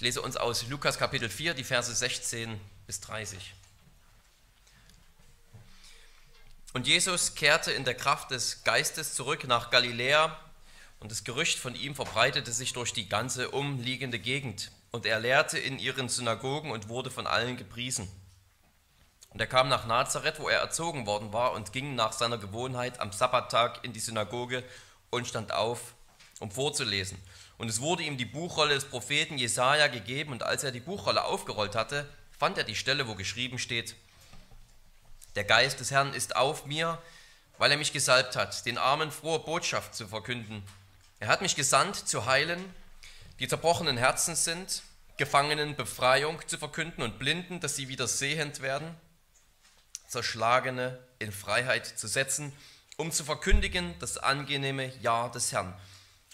[0.00, 3.52] Ich lese uns aus Lukas Kapitel 4, die Verse 16 bis 30.
[6.72, 10.34] Und Jesus kehrte in der Kraft des Geistes zurück nach Galiläa
[11.00, 14.72] und das Gerücht von ihm verbreitete sich durch die ganze umliegende Gegend.
[14.90, 18.08] Und er lehrte in ihren Synagogen und wurde von allen gepriesen.
[19.28, 23.00] Und er kam nach Nazareth, wo er erzogen worden war, und ging nach seiner Gewohnheit
[23.00, 24.64] am Sabbattag in die Synagoge
[25.10, 25.92] und stand auf,
[26.38, 27.18] um vorzulesen.
[27.60, 31.24] Und es wurde ihm die Buchrolle des Propheten Jesaja gegeben, und als er die Buchrolle
[31.24, 33.96] aufgerollt hatte, fand er die Stelle, wo geschrieben steht:
[35.34, 36.96] Der Geist des Herrn ist auf mir,
[37.58, 40.62] weil er mich gesalbt hat, den Armen frohe Botschaft zu verkünden.
[41.18, 42.64] Er hat mich gesandt, zu heilen,
[43.40, 44.82] die zerbrochenen Herzen sind,
[45.18, 48.94] Gefangenen Befreiung zu verkünden und Blinden, dass sie wieder sehend werden,
[50.08, 52.54] Zerschlagene in Freiheit zu setzen,
[52.96, 55.78] um zu verkündigen das angenehme Ja des Herrn.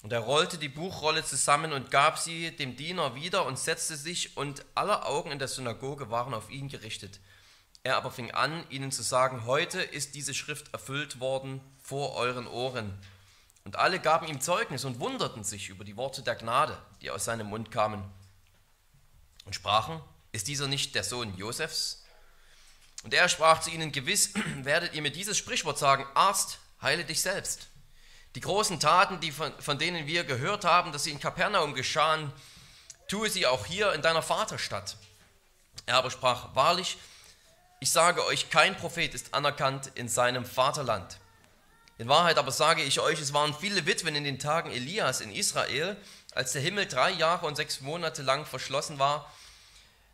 [0.06, 4.37] Und er rollte die Buchrolle zusammen und gab sie dem Diener wieder und setzte sich,
[4.37, 7.19] und alle Augen in der Synagoge waren auf ihn gerichtet.
[7.83, 12.47] Er aber fing an, ihnen zu sagen, heute ist diese Schrift erfüllt worden vor euren
[12.47, 12.97] Ohren.
[13.64, 17.25] Und alle gaben ihm Zeugnis und wunderten sich über die Worte der Gnade, die aus
[17.25, 18.05] seinem Mund kamen.
[19.44, 20.00] Und sprachen,
[20.31, 22.05] ist dieser nicht der Sohn Josefs?
[23.03, 27.20] Und er sprach zu ihnen, gewiss werdet ihr mir dieses Sprichwort sagen, Arzt, heile dich
[27.20, 27.66] selbst.
[28.37, 32.31] Die großen Taten, die von, von denen wir gehört haben, dass sie in Kapernaum geschahen,
[33.09, 34.98] tue sie auch hier in deiner Vaterstadt.
[35.87, 36.98] Er aber sprach, wahrlich,
[37.81, 41.17] ich sage euch, kein Prophet ist anerkannt in seinem Vaterland.
[41.97, 45.33] In Wahrheit aber sage ich euch, es waren viele Witwen in den Tagen Elias in
[45.33, 45.97] Israel,
[46.34, 49.33] als der Himmel drei Jahre und sechs Monate lang verschlossen war,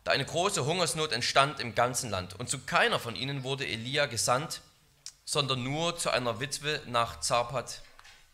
[0.05, 2.39] da eine große Hungersnot entstand im ganzen Land.
[2.39, 4.61] Und zu keiner von ihnen wurde Elia gesandt,
[5.25, 7.81] sondern nur zu einer Witwe nach Zarpat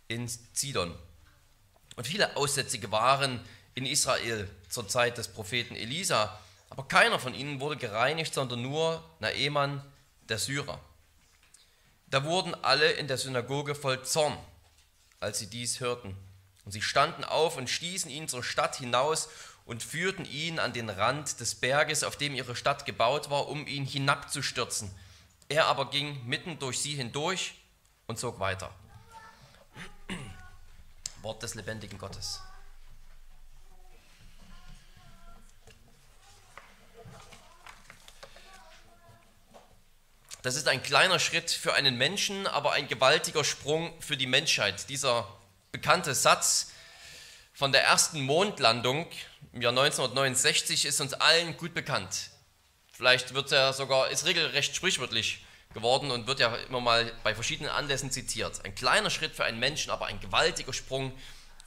[0.10, 0.94] in Zidon.
[1.96, 3.40] Und viele Aussätzige waren
[3.76, 6.38] in Israel zur Zeit des Propheten Elisa,
[6.70, 9.82] aber keiner von ihnen wurde gereinigt, sondern nur Naeman,
[10.28, 10.80] der Syrer.
[12.08, 14.38] Da wurden alle in der Synagoge voll Zorn,
[15.20, 16.16] als sie dies hörten.
[16.66, 19.30] Und sie standen auf und stießen ihn zur Stadt hinaus
[19.66, 23.68] und führten ihn an den Rand des Berges, auf dem ihre Stadt gebaut war, um
[23.68, 24.92] ihn hinabzustürzen.
[25.48, 27.56] Er aber ging mitten durch sie hindurch
[28.08, 28.74] und zog weiter.
[31.22, 32.42] Wort des lebendigen Gottes.
[40.42, 44.88] Das ist ein kleiner Schritt für einen Menschen, aber ein gewaltiger Sprung für die Menschheit.
[44.88, 45.28] Dieser
[45.74, 46.72] bekannte Satz
[47.54, 49.06] von der ersten Mondlandung
[49.52, 52.30] im Jahr 1969 ist uns allen gut bekannt.
[52.94, 55.44] Vielleicht wird er sogar, ist regelrecht sprichwörtlich
[55.74, 58.66] geworden und wird ja immer mal bei verschiedenen Anlässen zitiert.
[58.66, 61.12] Ein kleiner Schritt für einen Menschen, aber ein gewaltiger Sprung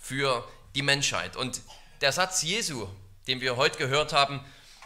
[0.01, 1.37] für die Menschheit.
[1.37, 1.61] Und
[2.01, 2.89] der Satz Jesu,
[3.29, 4.45] den wir heute gehört haben,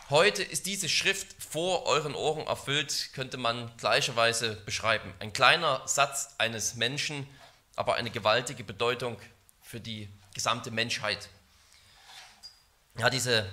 [0.09, 5.13] Heute ist diese Schrift vor euren Ohren erfüllt, könnte man gleicherweise beschreiben.
[5.19, 7.27] Ein kleiner Satz eines Menschen,
[7.75, 9.19] aber eine gewaltige Bedeutung
[9.63, 11.29] für die gesamte Menschheit.
[12.97, 13.51] Ja, diese,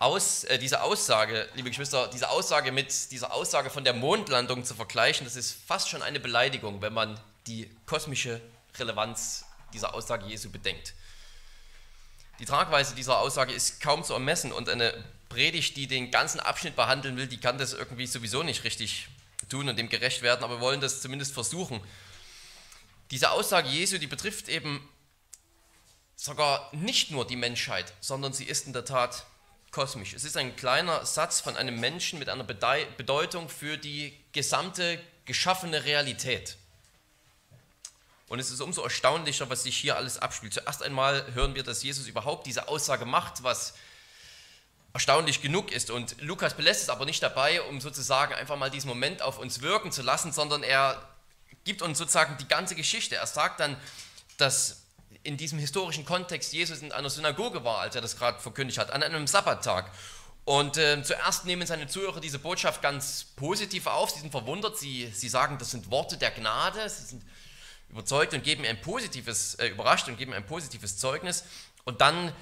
[0.00, 4.74] Aus, äh, diese Aussage, liebe Geschwister, diese Aussage mit dieser Aussage von der Mondlandung zu
[4.74, 8.40] vergleichen, das ist fast schon eine Beleidigung, wenn man die kosmische
[8.78, 9.44] Relevanz
[9.74, 10.94] dieser Aussage Jesu bedenkt.
[12.38, 16.76] Die Tragweise dieser Aussage ist kaum zu ermessen und eine Predigt, die den ganzen Abschnitt
[16.76, 19.06] behandeln will, die kann das irgendwie sowieso nicht richtig
[19.50, 21.78] tun und dem gerecht werden, aber wir wollen das zumindest versuchen.
[23.10, 24.88] Diese Aussage Jesu, die betrifft eben
[26.16, 29.26] sogar nicht nur die Menschheit, sondern sie ist in der Tat
[29.72, 30.14] kosmisch.
[30.14, 35.84] Es ist ein kleiner Satz von einem Menschen mit einer Bedeutung für die gesamte geschaffene
[35.84, 36.56] Realität.
[38.28, 40.54] Und es ist umso erstaunlicher, was sich hier alles abspielt.
[40.54, 43.74] Zuerst einmal hören wir, dass Jesus überhaupt diese Aussage macht, was
[44.92, 45.90] erstaunlich genug ist.
[45.90, 49.62] Und Lukas belässt es aber nicht dabei, um sozusagen einfach mal diesen Moment auf uns
[49.62, 51.08] wirken zu lassen, sondern er
[51.64, 53.16] gibt uns sozusagen die ganze Geschichte.
[53.16, 53.76] Er sagt dann,
[54.36, 54.79] dass
[55.22, 58.90] in diesem historischen Kontext Jesus in einer Synagoge war, als er das gerade verkündigt hat,
[58.90, 59.90] an einem Sabbattag.
[60.44, 64.10] Und äh, zuerst nehmen seine Zuhörer diese Botschaft ganz positiv auf.
[64.10, 64.78] Sie sind verwundert.
[64.78, 66.88] Sie, sie sagen, das sind Worte der Gnade.
[66.88, 67.22] Sie sind
[67.90, 71.44] überzeugt und geben ein positives, äh, überrascht und geben ein positives Zeugnis.
[71.84, 72.32] Und dann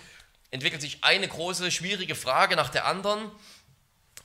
[0.50, 3.30] entwickelt sich eine große, schwierige Frage nach der anderen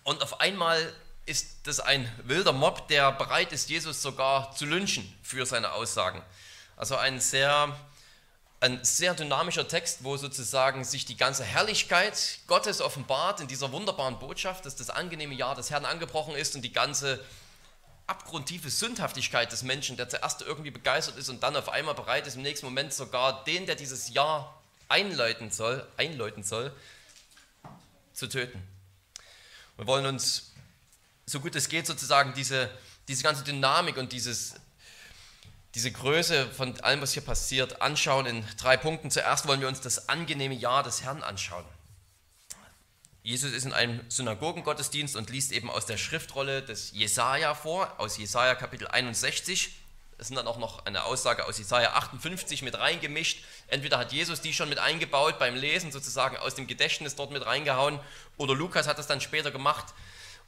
[0.04, 0.94] und auf einmal
[1.26, 6.22] ist das ein wilder Mob, der bereit ist, Jesus sogar zu lynchen für seine Aussagen.
[6.76, 7.78] Also ein sehr,
[8.64, 14.20] ein sehr dynamischer Text, wo sozusagen sich die ganze Herrlichkeit Gottes offenbart in dieser wunderbaren
[14.20, 17.20] Botschaft, dass das angenehme Jahr des Herrn angebrochen ist und die ganze
[18.08, 22.38] abgrundtiefe Sündhaftigkeit des Menschen, der zuerst irgendwie begeistert ist und dann auf einmal bereit ist,
[22.38, 26.74] im nächsten Moment sogar den, der dieses Jahr einläuten soll, einläuten soll
[28.14, 28.66] zu töten.
[29.76, 30.54] Wir wollen uns,
[31.26, 32.70] so gut es geht, sozusagen diese,
[33.10, 34.56] diese ganze Dynamik und dieses,
[35.76, 39.10] diese Größe von allem, was hier passiert, anschauen in drei Punkten.
[39.10, 41.66] Zuerst wollen wir uns das angenehme Jahr des Herrn anschauen.
[43.24, 48.18] Jesus ist in einem Synagogengottesdienst und liest eben aus der Schriftrolle des Jesaja vor, aus
[48.18, 49.72] Jesaja Kapitel 61.
[50.18, 53.44] Es sind dann auch noch eine Aussage aus Jesaja 58 mit reingemischt.
[53.68, 57.46] Entweder hat Jesus die schon mit eingebaut beim Lesen, sozusagen aus dem Gedächtnis dort mit
[57.46, 58.00] reingehauen,
[58.38, 59.86] oder Lukas hat das dann später gemacht.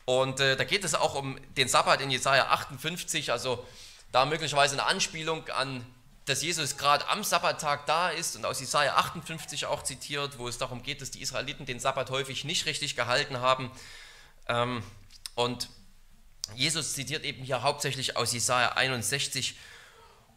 [0.04, 3.66] Und äh, da geht es auch um den Sabbat in Jesaja 58, also
[4.15, 5.85] da möglicherweise eine Anspielung an,
[6.23, 10.57] dass Jesus gerade am Sabbattag da ist und aus Jesaja 58 auch zitiert, wo es
[10.57, 13.69] darum geht, dass die Israeliten den Sabbat häufig nicht richtig gehalten haben.
[14.47, 14.81] Ähm,
[15.35, 15.67] und
[16.56, 19.57] Jesus zitiert eben hier hauptsächlich aus Jesaja 61.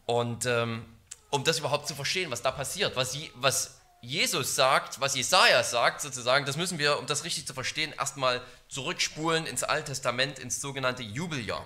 [0.05, 0.85] Und ähm,
[1.29, 6.01] um das überhaupt zu verstehen, was da passiert, was, was Jesus sagt, was Jesaja sagt,
[6.01, 10.59] sozusagen, das müssen wir, um das richtig zu verstehen, erstmal zurückspulen ins Alte Testament, ins
[10.59, 11.65] sogenannte Jubeljahr.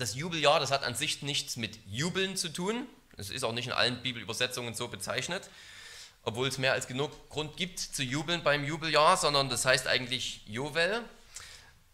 [0.00, 2.86] Das Jubeljahr, das hat an sich nichts mit Jubeln zu tun.
[3.18, 5.50] Es ist auch nicht in allen Bibelübersetzungen so bezeichnet,
[6.22, 10.40] obwohl es mehr als genug Grund gibt zu jubeln beim Jubeljahr, sondern das heißt eigentlich
[10.46, 11.02] Jovel.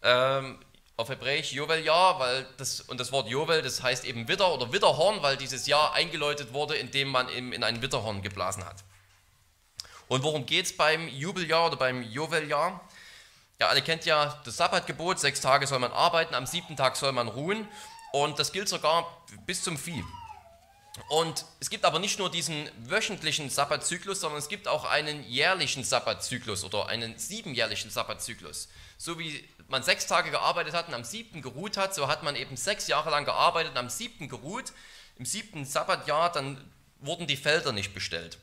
[0.05, 0.61] Ähm,
[0.97, 5.21] auf Hebräisch Joveljahr, weil das, und das Wort Jovel, das heißt eben Witter oder Witterhorn,
[5.23, 8.85] weil dieses Jahr eingeläutet wurde, indem man eben in ein Witterhorn geblasen hat.
[10.07, 12.81] Und worum geht es beim Jubeljahr oder beim Joveljahr?
[13.59, 17.11] Ja, alle kennt ja das Sabbatgebot, sechs Tage soll man arbeiten, am siebten Tag soll
[17.11, 17.67] man ruhen
[18.13, 20.05] und das gilt sogar bis zum Vieh.
[21.09, 25.85] Und es gibt aber nicht nur diesen wöchentlichen Sabbatzyklus, sondern es gibt auch einen jährlichen
[25.85, 28.69] Sabbatzyklus oder einen siebenjährlichen Sabbatzyklus.
[28.97, 32.35] So wie man sechs Tage gearbeitet hat und am siebten geruht hat, so hat man
[32.35, 34.73] eben sechs Jahre lang gearbeitet und am siebten geruht.
[35.19, 38.39] Im siebten Sabbatjahr, dann wurden die Felder nicht bestellt.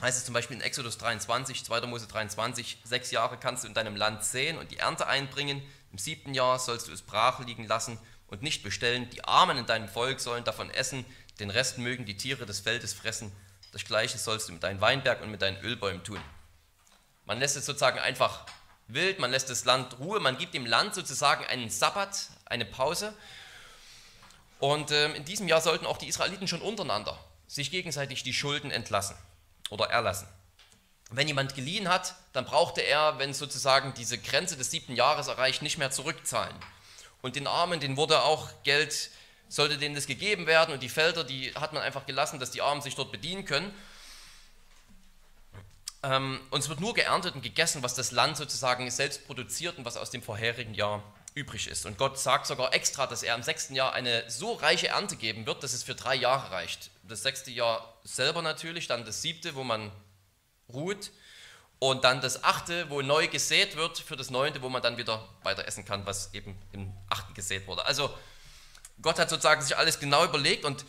[0.00, 1.82] Heißt es zum Beispiel in Exodus 23, 2.
[1.82, 5.62] Mose 23, sechs Jahre kannst du in deinem Land säen und die Ernte einbringen.
[5.92, 7.98] Im siebten Jahr sollst du es brach liegen lassen
[8.34, 9.08] und nicht bestellen.
[9.10, 11.04] Die Armen in deinem Volk sollen davon essen,
[11.40, 13.32] den Rest mögen die Tiere des Feldes fressen.
[13.72, 16.20] Das Gleiche sollst du mit deinem Weinberg und mit deinen Ölbäumen tun.
[17.24, 18.44] Man lässt es sozusagen einfach
[18.88, 23.14] wild, man lässt das Land Ruhe, man gibt dem Land sozusagen einen Sabbat, eine Pause.
[24.58, 28.70] Und äh, in diesem Jahr sollten auch die Israeliten schon untereinander sich gegenseitig die Schulden
[28.70, 29.16] entlassen
[29.70, 30.26] oder erlassen.
[31.10, 35.62] Wenn jemand geliehen hat, dann brauchte er, wenn sozusagen diese Grenze des siebten Jahres erreicht,
[35.62, 36.56] nicht mehr zurückzahlen.
[37.24, 39.08] Und den Armen, denen wurde auch Geld,
[39.48, 42.60] sollte denen das gegeben werden und die Felder, die hat man einfach gelassen, dass die
[42.60, 43.72] Armen sich dort bedienen können.
[46.02, 49.86] Ähm, und es wird nur geerntet und gegessen, was das Land sozusagen selbst produziert und
[49.86, 51.86] was aus dem vorherigen Jahr übrig ist.
[51.86, 55.46] Und Gott sagt sogar extra, dass er im sechsten Jahr eine so reiche Ernte geben
[55.46, 56.90] wird, dass es für drei Jahre reicht.
[57.04, 59.90] Das sechste Jahr selber natürlich, dann das siebte, wo man
[60.68, 61.10] ruht
[61.90, 65.22] und dann das achte, wo neu gesät wird, für das neunte, wo man dann wieder
[65.42, 67.84] weiter essen kann, was eben im achten gesät wurde.
[67.84, 68.12] Also
[69.02, 70.84] Gott hat sozusagen sich alles genau überlegt und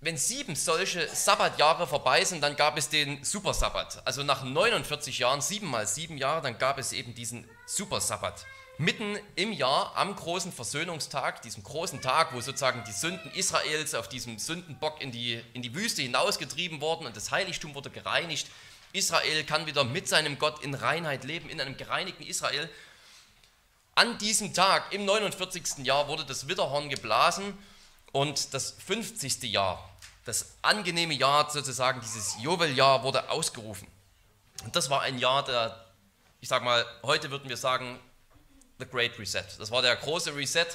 [0.00, 4.04] wenn sieben solche Sabbatjahre vorbei sind, dann gab es den Supersabbat.
[4.04, 8.44] Also nach 49 Jahren, sieben mal sieben Jahre, dann gab es eben diesen Supersabbat.
[8.78, 14.08] Mitten im Jahr, am großen Versöhnungstag, diesem großen Tag, wo sozusagen die Sünden Israels auf
[14.08, 18.48] diesem Sündenbock in die, in die Wüste hinausgetrieben wurden und das Heiligtum wurde gereinigt.
[18.92, 22.68] Israel kann wieder mit seinem Gott in Reinheit leben, in einem gereinigten Israel.
[23.94, 25.78] An diesem Tag, im 49.
[25.84, 27.56] Jahr, wurde das Witterhorn geblasen
[28.12, 29.42] und das 50.
[29.44, 29.88] Jahr
[30.24, 33.88] das angenehme Jahr sozusagen, dieses Joveljahr wurde ausgerufen.
[34.64, 35.84] Und das war ein Jahr der,
[36.40, 37.98] ich sag mal, heute würden wir sagen,
[38.78, 39.44] The Great Reset.
[39.58, 40.66] Das war der große Reset,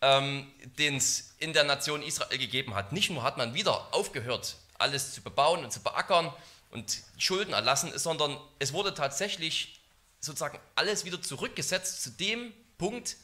[0.00, 2.92] ähm, den es in der Nation Israel gegeben hat.
[2.92, 6.32] Nicht nur hat man wieder aufgehört, alles zu bebauen und zu beackern
[6.72, 9.80] und Schulden erlassen, sondern es wurde tatsächlich
[10.20, 13.16] sozusagen alles wieder zurückgesetzt zu dem Punkt,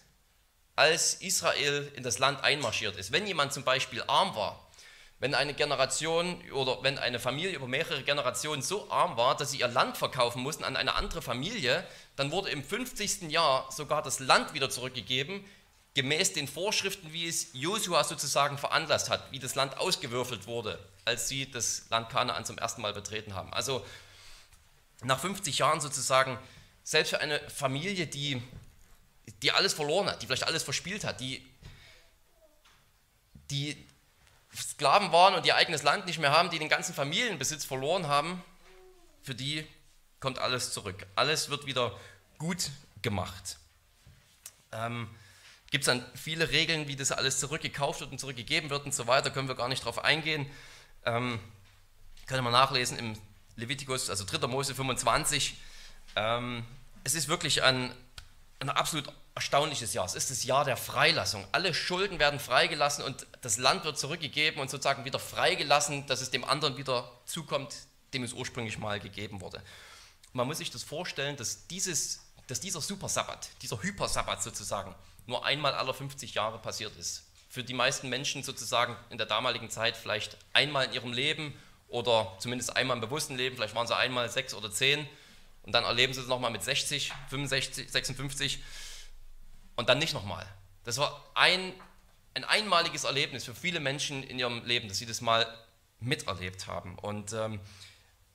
[0.76, 3.11] als Israel in das Land einmarschiert ist.
[3.11, 4.69] Wenn jemand zum Beispiel arm war,
[5.19, 9.59] wenn eine Generation oder wenn eine Familie über mehrere Generationen so arm war, dass sie
[9.59, 13.23] ihr Land verkaufen mussten an eine andere Familie, dann wurde im 50.
[13.23, 15.45] Jahr sogar das Land wieder zurückgegeben,
[15.99, 21.26] gemäß den Vorschriften, wie es Josua sozusagen veranlasst hat, wie das Land ausgewürfelt wurde, als
[21.26, 23.52] sie das Land Kanaan zum ersten Mal betreten haben.
[23.52, 23.85] Also
[25.02, 26.38] nach 50 Jahren sozusagen,
[26.85, 28.40] selbst für eine Familie, die,
[29.43, 31.45] die alles verloren hat, die vielleicht alles verspielt hat, die,
[33.50, 33.85] die
[34.57, 38.40] Sklaven waren und ihr eigenes Land nicht mehr haben, die den ganzen Familienbesitz verloren haben,
[39.25, 39.67] für die
[40.21, 41.09] kommt alles zurück.
[41.17, 41.99] Alles wird wieder
[42.38, 42.71] gut
[43.02, 43.59] gemacht.
[44.71, 45.09] Ähm,
[45.71, 49.07] Gibt es dann viele Regeln, wie das alles zurückgekauft wird und zurückgegeben wird und so
[49.07, 50.47] weiter, können wir gar nicht darauf eingehen.
[51.05, 51.39] Ähm,
[52.27, 53.19] können wir nachlesen im
[53.57, 54.47] Levitikus, also 3.
[54.47, 55.57] Mose 25.
[56.17, 56.65] Ähm,
[57.05, 57.93] es ist wirklich ein,
[58.61, 60.05] ein absolut erstaunliches Jahr.
[60.05, 61.47] Es ist das Jahr der Freilassung.
[61.53, 66.31] Alle Schulden werden freigelassen und das Land wird zurückgegeben und sozusagen wieder freigelassen, dass es
[66.31, 67.75] dem anderen wieder zukommt,
[68.15, 69.63] dem es ursprünglich mal gegeben wurde.
[70.33, 74.95] Man muss sich das vorstellen, dass, dieses, dass dieser Super-Sabbat, dieser Hypersabbat sozusagen,
[75.29, 77.25] nur einmal alle 50 Jahre passiert ist.
[77.49, 81.55] Für die meisten Menschen sozusagen in der damaligen Zeit vielleicht einmal in ihrem Leben
[81.89, 85.09] oder zumindest einmal im bewussten Leben, vielleicht waren sie einmal sechs oder zehn
[85.63, 88.59] und dann erleben sie es nochmal mit 60, 65, 56
[89.77, 90.47] und dann nicht nochmal.
[90.85, 91.73] Das war ein,
[92.35, 95.47] ein einmaliges Erlebnis für viele Menschen in ihrem Leben, dass sie das mal
[96.01, 96.99] miterlebt haben.
[96.99, 97.61] Und ähm,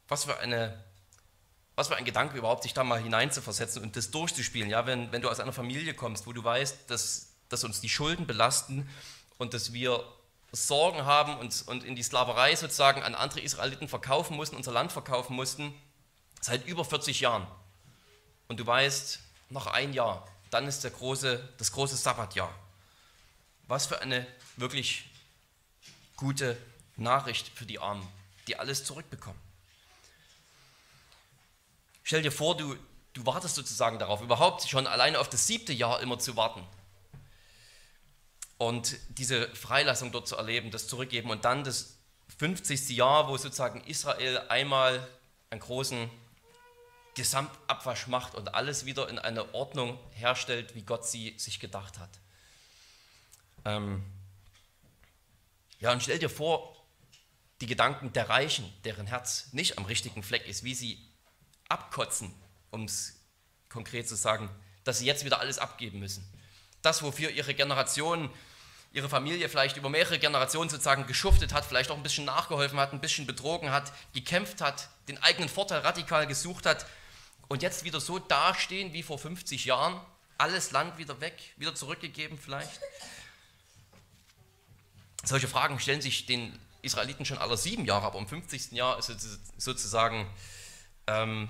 [0.07, 0.83] was, für eine,
[1.75, 4.69] was für ein Gedanke überhaupt, sich da mal hineinzuversetzen und das durchzuspielen.
[4.69, 7.89] Ja, wenn, wenn du aus einer Familie kommst, wo du weißt, dass, dass uns die
[7.89, 8.89] Schulden belasten
[9.37, 10.03] und dass wir
[10.51, 14.91] Sorgen haben und, und in die Sklaverei sozusagen an andere Israeliten verkaufen mussten, unser Land
[14.91, 15.73] verkaufen mussten,
[16.41, 17.47] seit über 40 Jahren.
[18.47, 22.53] Und du weißt, noch ein Jahr, dann ist der große, das große Sabbatjahr.
[23.67, 24.27] Was für eine
[24.57, 25.09] wirklich
[26.17, 26.55] gute
[26.97, 28.07] Nachricht für die Armen,
[28.47, 29.39] die alles zurückbekommen.
[32.03, 32.75] Stell dir vor, du,
[33.13, 36.65] du wartest sozusagen darauf, überhaupt schon alleine auf das siebte Jahr immer zu warten.
[38.57, 41.97] Und diese Freilassung dort zu erleben, das zurückgeben und dann das
[42.37, 42.89] 50.
[42.89, 45.07] Jahr, wo sozusagen Israel einmal
[45.49, 46.09] einen großen
[47.15, 52.09] Gesamtabwasch macht und alles wieder in eine Ordnung herstellt, wie Gott sie sich gedacht hat.
[53.65, 54.03] Ähm
[55.79, 56.75] ja, und stell dir vor,
[57.61, 61.12] die Gedanken der Reichen, deren Herz nicht am richtigen Fleck ist, wie sie
[61.73, 62.33] abkotzen,
[62.71, 63.19] um es
[63.69, 64.49] konkret zu sagen,
[64.83, 66.23] dass sie jetzt wieder alles abgeben müssen.
[66.81, 68.29] Das, wofür ihre Generation,
[68.91, 72.93] ihre Familie vielleicht über mehrere Generationen sozusagen geschuftet hat, vielleicht auch ein bisschen nachgeholfen hat,
[72.93, 76.85] ein bisschen betrogen hat, gekämpft hat, den eigenen Vorteil radikal gesucht hat,
[77.49, 79.99] und jetzt wieder so dastehen wie vor 50 Jahren,
[80.37, 82.79] alles Land wieder weg, wieder zurückgegeben vielleicht?
[85.23, 88.71] Solche Fragen stellen sich den Israeliten schon alle sieben Jahre, aber im 50.
[88.71, 90.27] Jahr ist es sozusagen
[91.07, 91.47] ähm,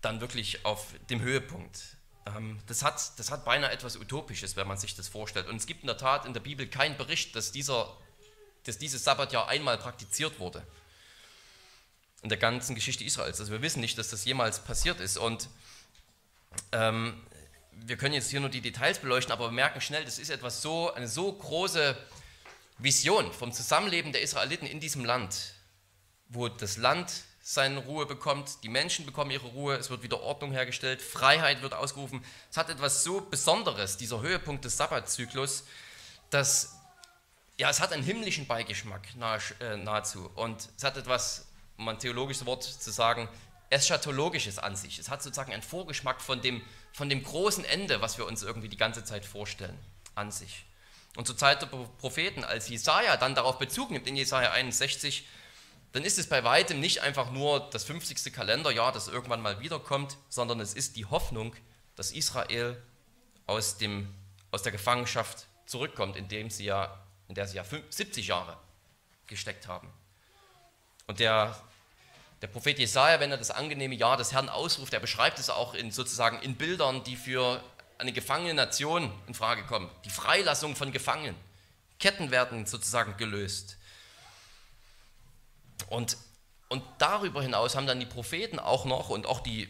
[0.00, 1.96] dann wirklich auf dem Höhepunkt.
[2.26, 5.48] Ähm, das, hat, das hat beinahe etwas Utopisches, wenn man sich das vorstellt.
[5.48, 7.96] Und es gibt in der Tat in der Bibel keinen Bericht, dass, dieser,
[8.64, 10.66] dass dieses Sabbatjahr einmal praktiziert wurde
[12.22, 13.40] in der ganzen Geschichte Israels.
[13.40, 15.18] Also wir wissen nicht, dass das jemals passiert ist.
[15.18, 15.48] Und
[16.72, 17.20] ähm,
[17.72, 20.62] wir können jetzt hier nur die Details beleuchten, aber wir merken schnell, das ist etwas
[20.62, 21.96] so, eine so große
[22.78, 25.54] Vision vom Zusammenleben der Israeliten in diesem Land,
[26.28, 27.12] wo das Land
[27.50, 31.72] seine Ruhe bekommt, die Menschen bekommen ihre Ruhe, es wird wieder Ordnung hergestellt, Freiheit wird
[31.72, 32.22] ausgerufen.
[32.50, 35.64] Es hat etwas so Besonderes, dieser Höhepunkt des Sabbatzyklus,
[36.28, 36.76] dass
[37.56, 39.00] ja, es hat einen himmlischen Beigeschmack
[39.60, 41.46] äh, nahezu und es hat etwas
[41.78, 43.30] um ein theologisches Wort zu sagen,
[43.70, 44.98] eschatologisches an sich.
[44.98, 46.60] Es hat sozusagen einen Vorgeschmack von dem,
[46.92, 49.78] von dem großen Ende, was wir uns irgendwie die ganze Zeit vorstellen,
[50.14, 50.66] an sich.
[51.16, 55.26] Und zur Zeit der Propheten, als Jesaja dann darauf Bezug nimmt, in Jesaja 61,
[55.98, 58.32] dann ist es bei weitem nicht einfach nur das 50.
[58.32, 61.56] Kalenderjahr, das irgendwann mal wiederkommt, sondern es ist die Hoffnung,
[61.96, 62.80] dass Israel
[63.46, 64.14] aus, dem,
[64.52, 68.56] aus der Gefangenschaft zurückkommt, in, dem sie ja, in der sie ja 70 Jahre
[69.26, 69.92] gesteckt haben.
[71.08, 71.60] Und der
[72.42, 75.74] der Prophet Jesaja, wenn er das angenehme Jahr des Herrn ausruft, er beschreibt es auch
[75.74, 77.60] in, sozusagen in Bildern, die für
[77.98, 79.90] eine gefangene Nation in Frage kommen.
[80.04, 81.34] Die Freilassung von Gefangenen.
[81.98, 83.77] Ketten werden sozusagen gelöst.
[85.88, 86.16] Und,
[86.68, 89.68] und darüber hinaus haben dann die Propheten auch noch und auch die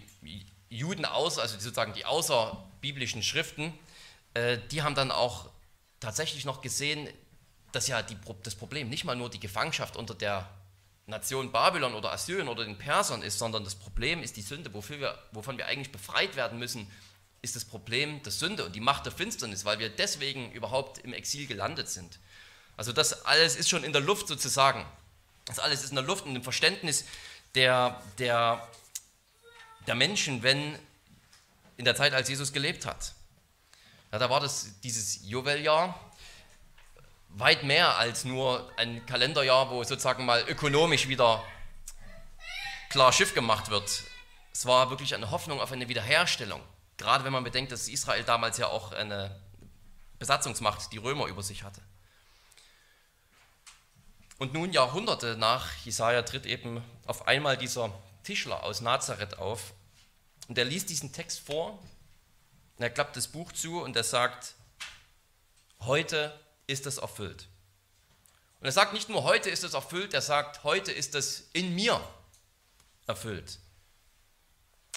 [0.69, 3.73] Juden aus, also sozusagen die außerbiblischen Schriften,
[4.35, 5.51] äh, die haben dann auch
[6.01, 7.09] tatsächlich noch gesehen,
[7.73, 10.49] dass ja die, das Problem nicht mal nur die Gefangenschaft unter der
[11.07, 15.19] Nation Babylon oder Assyrien oder den Persern ist, sondern das Problem ist die Sünde, wir,
[15.33, 16.91] wovon wir eigentlich befreit werden müssen,
[17.41, 21.13] ist das Problem der Sünde und die Macht der Finsternis, weil wir deswegen überhaupt im
[21.13, 22.19] Exil gelandet sind.
[22.77, 24.85] Also das alles ist schon in der Luft sozusagen.
[25.49, 27.05] Das alles ist in der Luft und im Verständnis
[27.55, 28.69] der, der,
[29.87, 30.79] der Menschen, wenn
[31.79, 33.15] in der Zeit, als Jesus gelebt hat.
[34.13, 35.99] Ja, da war das dieses Joveljahr,
[37.31, 41.43] weit mehr als nur ein Kalenderjahr, wo sozusagen mal ökonomisch wieder
[42.91, 44.03] klar Schiff gemacht wird.
[44.53, 46.61] Es war wirklich eine Hoffnung auf eine Wiederherstellung.
[46.97, 49.41] Gerade wenn man bedenkt, dass Israel damals ja auch eine
[50.19, 51.81] Besatzungsmacht, die Römer über sich hatte.
[54.39, 57.93] Und nun, Jahrhunderte nach Jesaja, tritt eben auf einmal dieser
[58.23, 59.75] Tischler aus Nazareth auf.
[60.47, 61.73] Und er liest diesen Text vor,
[62.77, 64.55] und er klappt das Buch zu und er sagt:
[65.81, 67.49] Heute ist es erfüllt.
[68.61, 71.75] Und er sagt nicht nur, heute ist es erfüllt, er sagt, heute ist es in
[71.75, 72.01] mir
[73.07, 73.59] erfüllt.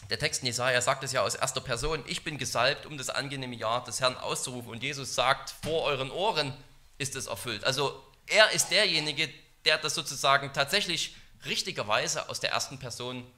[0.10, 3.10] Der Text in Jesaja sagt es ja aus erster Person: Ich bin gesalbt, um das
[3.10, 4.70] angenehme Jahr des Herrn auszurufen.
[4.70, 6.54] Und Jesus sagt: Vor euren Ohren
[7.00, 7.64] ist es erfüllt.
[7.64, 9.30] Also er ist derjenige,
[9.66, 13.30] der das sozusagen tatsächlich richtigerweise aus der ersten Person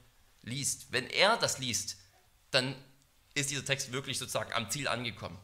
[0.42, 0.92] liest.
[0.92, 1.96] Wenn er das liest,
[2.50, 2.74] dann
[3.34, 5.38] ist dieser Text wirklich sozusagen am Ziel angekommen.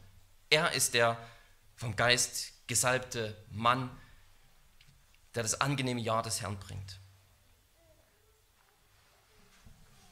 [0.49, 1.17] Er ist der
[1.75, 3.89] vom Geist gesalbte Mann,
[5.35, 6.99] der das angenehme Jahr des Herrn bringt.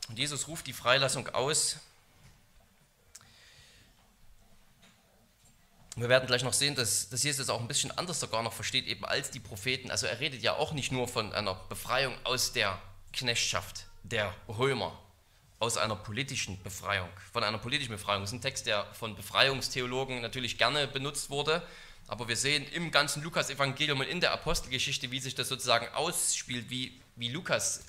[0.07, 1.77] Und Jesus ruft die Freilassung aus.
[5.99, 8.87] Wir werden gleich noch sehen, dass, dass Jesus auch ein bisschen anders sogar noch versteht,
[8.87, 9.91] eben als die Propheten.
[9.91, 14.97] Also er redet ja auch nicht nur von einer Befreiung aus der Knechtschaft der Römer,
[15.59, 18.21] aus einer politischen Befreiung, von einer politischen Befreiung.
[18.21, 21.61] Das ist ein Text, der von Befreiungstheologen natürlich gerne benutzt wurde,
[22.07, 26.69] aber wir sehen im ganzen Lukas-Evangelium und in der Apostelgeschichte, wie sich das sozusagen ausspielt,
[26.69, 27.83] wie, wie Lukas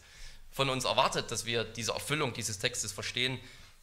[0.51, 3.39] von uns erwartet, dass wir diese Erfüllung dieses Textes verstehen,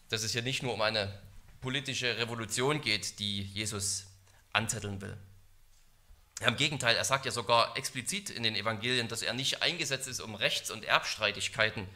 [0.10, 1.18] dass es hier nicht nur um eine
[1.62, 4.04] politische Revolution geht, die Jesus
[4.58, 5.18] anzetteln will.
[6.42, 10.20] Im Gegenteil, er sagt ja sogar explizit in den Evangelien, dass er nicht eingesetzt ist,
[10.20, 11.88] um Rechts- und Erbstreitigkeiten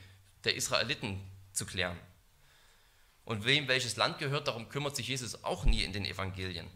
[0.45, 1.21] der Israeliten
[1.53, 1.99] zu klären.
[3.23, 6.67] Und wem welches Land gehört, darum kümmert sich Jesus auch nie in den Evangelien.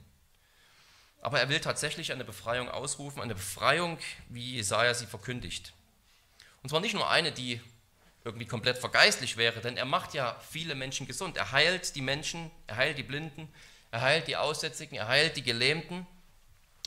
[1.21, 3.97] Aber er will tatsächlich eine Befreiung ausrufen, eine Befreiung,
[4.29, 5.73] wie Jesaja sie verkündigt.
[6.61, 7.59] Und zwar nicht nur eine, die
[8.23, 11.35] irgendwie komplett vergeistlich wäre, denn er macht ja viele Menschen gesund.
[11.37, 13.51] Er heilt die Menschen, er heilt die Blinden,
[13.95, 16.05] er heilt die Aussätzigen, er heilt die Gelähmten.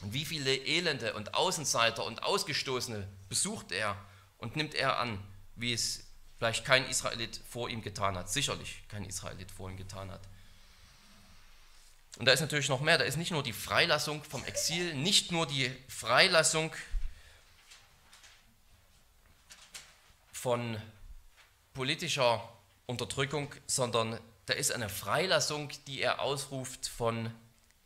[0.03, 3.97] Und wie viele Elende und Außenseiter und Ausgestoßene besucht er
[4.37, 5.19] und nimmt er an,
[5.57, 6.05] wie es
[6.37, 8.31] vielleicht kein Israelit vor ihm getan hat.
[8.31, 10.21] Sicherlich kein Israelit vor ihm getan hat.
[12.19, 12.99] Und da ist natürlich noch mehr.
[12.99, 16.77] Da ist nicht nur die Freilassung vom Exil, nicht nur die Freilassung
[20.31, 20.81] von
[21.73, 22.47] politischer
[22.85, 27.31] Unterdrückung, sondern da ist eine Freilassung, die er ausruft von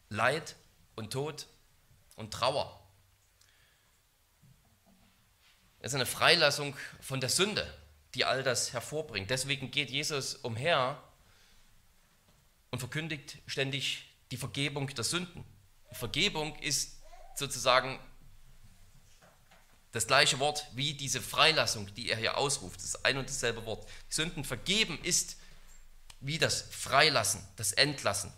[0.08, 0.54] Leid
[0.94, 1.48] und Tod
[2.14, 2.80] und Trauer.
[5.80, 7.66] Es ist eine Freilassung von der Sünde,
[8.14, 9.28] die all das hervorbringt.
[9.28, 11.02] Deswegen geht Jesus umher
[12.70, 15.44] und verkündigt ständig die Vergebung der Sünden.
[15.90, 17.02] Vergebung ist
[17.34, 17.98] sozusagen
[19.90, 22.76] das gleiche Wort wie diese Freilassung, die er hier ausruft.
[22.76, 23.90] Das ist ein und dasselbe Wort.
[24.08, 25.41] Sünden vergeben ist
[26.22, 28.32] wie das Freilassen, das Entlassen.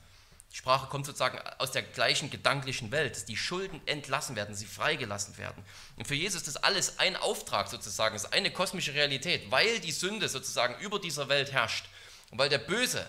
[0.53, 4.67] Die Sprache kommt sozusagen aus der gleichen gedanklichen Welt, dass die Schulden entlassen werden, sie
[4.67, 5.65] freigelassen werden.
[5.97, 9.91] Und für Jesus ist das alles ein Auftrag sozusagen, ist eine kosmische Realität, weil die
[9.93, 11.87] Sünde sozusagen über dieser Welt herrscht
[12.31, 13.05] und weil der Böse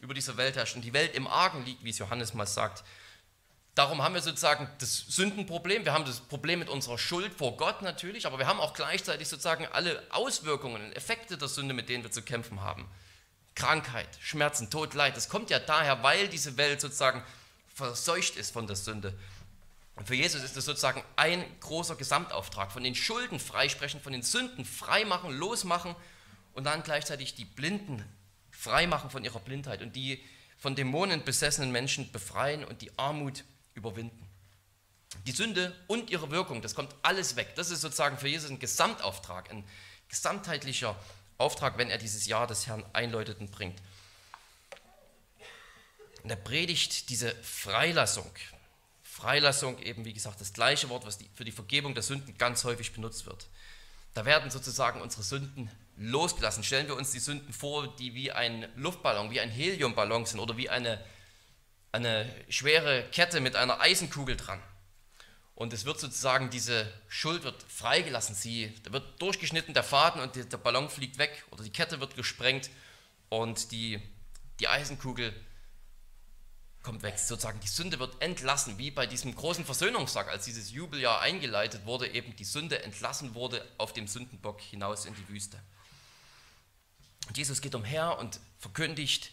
[0.00, 2.84] über dieser Welt herrscht und die Welt im Argen liegt, wie es Johannes mal sagt,
[3.76, 7.82] Darum haben wir sozusagen das Sündenproblem, wir haben das Problem mit unserer Schuld vor Gott
[7.82, 12.02] natürlich, aber wir haben auch gleichzeitig sozusagen alle Auswirkungen und Effekte der Sünde, mit denen
[12.02, 12.88] wir zu kämpfen haben.
[13.54, 17.22] Krankheit, Schmerzen, Tod, Leid, das kommt ja daher, weil diese Welt sozusagen
[17.74, 19.12] verseucht ist von der Sünde.
[19.96, 24.22] Und für Jesus ist das sozusagen ein großer Gesamtauftrag, von den Schulden freisprechen, von den
[24.22, 25.94] Sünden freimachen, losmachen
[26.54, 28.02] und dann gleichzeitig die Blinden
[28.50, 30.22] freimachen von ihrer Blindheit und die
[30.58, 34.26] von Dämonen besessenen Menschen befreien und die Armut überwinden.
[35.26, 37.54] Die Sünde und ihre Wirkung, das kommt alles weg.
[37.56, 39.64] Das ist sozusagen für Jesus ein Gesamtauftrag, ein
[40.08, 41.19] gesamtheitlicher Auftrag,
[41.76, 43.80] wenn er dieses Jahr des Herrn einläutet und bringt.
[46.22, 48.30] Und er predigt diese Freilassung.
[49.02, 52.92] Freilassung, eben wie gesagt, das gleiche Wort, was für die Vergebung der Sünden ganz häufig
[52.92, 53.48] benutzt wird.
[54.14, 56.62] Da werden sozusagen unsere Sünden losgelassen.
[56.62, 60.56] Stellen wir uns die Sünden vor, die wie ein Luftballon, wie ein Heliumballon sind oder
[60.56, 61.02] wie eine
[61.92, 64.62] eine schwere Kette mit einer Eisenkugel dran.
[65.60, 68.34] Und es wird sozusagen, diese Schuld wird freigelassen.
[68.34, 72.16] Sie, da wird durchgeschnitten der Faden und der Ballon fliegt weg oder die Kette wird
[72.16, 72.70] gesprengt
[73.28, 74.00] und die,
[74.58, 75.38] die Eisenkugel
[76.82, 77.18] kommt weg.
[77.18, 82.08] Sozusagen die Sünde wird entlassen, wie bei diesem großen Versöhnungstag, als dieses Jubeljahr eingeleitet wurde,
[82.08, 85.60] eben die Sünde entlassen wurde auf dem Sündenbock hinaus in die Wüste.
[87.28, 89.30] Und Jesus geht umher und verkündigt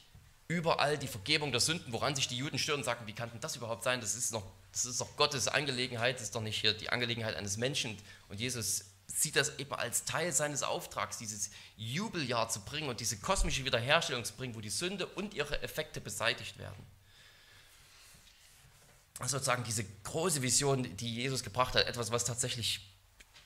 [0.49, 3.39] überall die Vergebung der Sünden, woran sich die Juden stören und sagen, wie kann denn
[3.39, 4.01] das überhaupt sein?
[4.01, 4.43] Das ist, noch,
[4.83, 7.97] das ist doch Gottes Angelegenheit, das ist doch nicht hier die Angelegenheit eines Menschen.
[8.29, 13.17] Und Jesus sieht das eben als Teil seines Auftrags, dieses Jubeljahr zu bringen und diese
[13.17, 16.85] kosmische Wiederherstellung zu bringen, wo die Sünde und ihre Effekte beseitigt werden.
[19.19, 22.81] Also sozusagen diese große Vision, die Jesus gebracht hat, etwas, was tatsächlich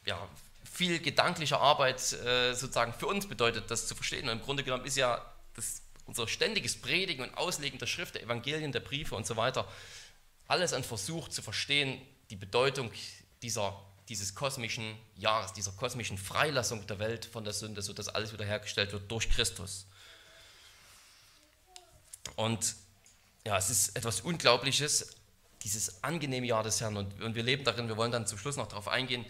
[0.06, 0.28] ja,
[0.70, 4.28] viel gedankliche Arbeit äh, sozusagen für uns bedeutet, das zu verstehen.
[4.28, 8.24] Und im Grunde genommen ist ja das unser ständiges Predigen und Auslegen der Schrift, der
[8.24, 9.66] Evangelien, der Briefe und so weiter,
[10.52, 12.92] alles ein Versuch zu verstehen, die Bedeutung
[13.42, 18.92] dieser, dieses kosmischen Jahres, dieser kosmischen Freilassung der Welt von der Sünde, sodass alles wiederhergestellt
[18.92, 19.86] wird durch Christus.
[22.36, 22.76] Und
[23.46, 25.16] ja, es ist etwas Unglaubliches,
[25.64, 26.98] dieses angenehme Jahr des Herrn.
[26.98, 29.26] Und, und wir leben darin, wir wollen dann zum Schluss noch darauf eingehen.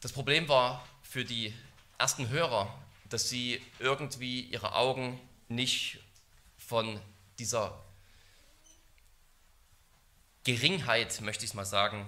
[0.00, 1.54] Das Problem war für die
[1.96, 6.00] ersten Hörer, dass sie irgendwie ihre Augen nicht
[6.58, 7.00] von
[7.38, 7.82] dieser
[10.46, 12.06] Geringheit, möchte ich mal sagen,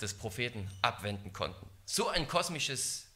[0.00, 1.68] des Propheten abwenden konnten.
[1.84, 3.08] So ein kosmisches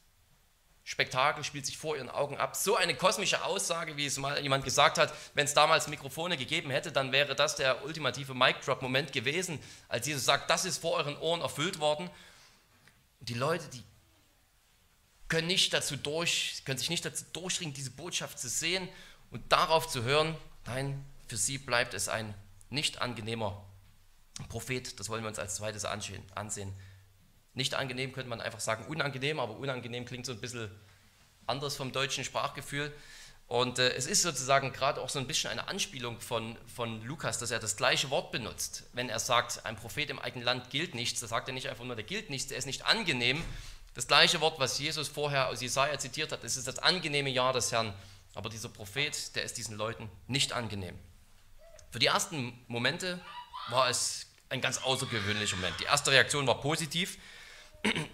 [0.83, 2.57] Spektakel spielt sich vor ihren Augen ab.
[2.57, 6.71] So eine kosmische Aussage, wie es mal jemand gesagt hat, wenn es damals Mikrofone gegeben
[6.71, 11.17] hätte, dann wäre das der ultimative Mic-Drop-Moment gewesen, als Jesus sagt, das ist vor euren
[11.19, 12.11] Ohren erfüllt worden.
[13.21, 13.83] Und die Leute, die
[15.29, 18.89] können, nicht dazu durch, können sich nicht dazu durchringen, diese Botschaft zu sehen
[19.31, 20.37] und darauf zu hören.
[20.67, 22.35] Nein, für sie bleibt es ein
[22.71, 23.65] nicht angenehmer
[24.49, 24.99] Prophet.
[24.99, 26.73] Das wollen wir uns als zweites ansehen.
[27.55, 30.71] Nicht angenehm könnte man einfach sagen unangenehm, aber unangenehm klingt so ein bisschen
[31.47, 32.93] anders vom deutschen Sprachgefühl.
[33.47, 37.39] Und äh, es ist sozusagen gerade auch so ein bisschen eine Anspielung von, von Lukas,
[37.39, 38.85] dass er das gleiche Wort benutzt.
[38.93, 41.85] Wenn er sagt, ein Prophet im eigenen Land gilt nichts, da sagt er nicht einfach
[41.85, 43.43] nur, der gilt nichts, der ist nicht angenehm.
[43.95, 47.53] Das gleiche Wort, was Jesus vorher aus Jesaja zitiert hat, das ist das angenehme Jahr
[47.53, 47.93] des Herrn.
[48.35, 50.99] Aber dieser Prophet, der ist diesen Leuten nicht angenehm.
[51.91, 53.21] Für die ersten Momente
[53.69, 55.79] war es ein ganz außergewöhnlicher Moment.
[55.81, 57.19] Die erste Reaktion war positiv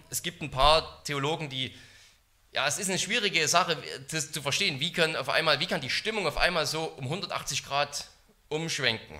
[0.09, 1.73] es gibt ein paar Theologen, die,
[2.51, 3.77] ja, es ist eine schwierige Sache,
[4.11, 4.79] das zu verstehen.
[4.79, 8.05] Wie, können auf einmal, wie kann die Stimmung auf einmal so um 180 Grad
[8.49, 9.19] umschwenken?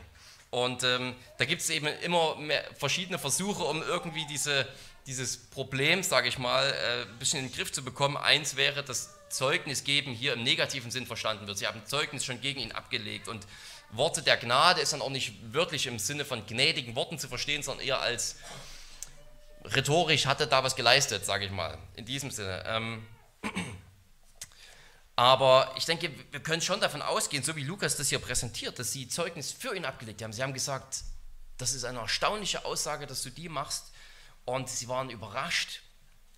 [0.50, 2.38] Und ähm, da gibt es eben immer
[2.78, 4.68] verschiedene Versuche, um irgendwie diese,
[5.08, 8.18] dieses Problem, sage ich mal, äh, ein bisschen in den Griff zu bekommen.
[8.18, 11.58] Eins wäre, dass Zeugnis geben hier im negativen Sinn verstanden wird.
[11.58, 13.48] Sie haben Zeugnis schon gegen ihn abgelegt und
[13.94, 17.64] Worte der Gnade ist dann auch nicht wörtlich im Sinne von gnädigen Worten zu verstehen,
[17.64, 18.38] sondern eher als
[19.66, 22.64] rhetorisch hatte da was geleistet, sage ich mal, in diesem Sinne.
[22.66, 23.08] Ähm,
[25.16, 28.92] aber ich denke, wir können schon davon ausgehen, so wie Lukas das hier präsentiert, dass
[28.92, 30.34] sie Zeugnis für ihn abgelegt haben.
[30.34, 31.04] Sie haben gesagt,
[31.58, 33.92] das ist eine erstaunliche Aussage, dass du die machst.
[34.46, 35.82] Und sie waren überrascht,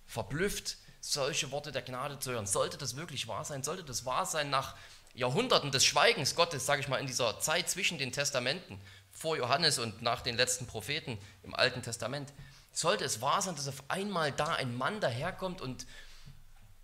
[0.06, 2.46] verblüfft, solche Worte der Gnade zu hören.
[2.46, 3.62] Sollte das wirklich wahr sein?
[3.62, 4.76] Sollte das wahr sein nach
[5.14, 8.80] Jahrhunderten des Schweigens Gottes, sage ich mal, in dieser Zeit zwischen den Testamenten,
[9.12, 12.32] vor Johannes und nach den letzten Propheten im Alten Testament?
[12.74, 15.86] sollte es wahr sein, dass auf einmal da ein Mann daherkommt und,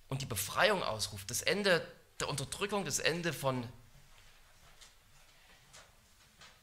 [0.08, 1.86] und die Befreiung ausruft, das Ende
[2.20, 3.66] der Unterdrückung, das Ende von,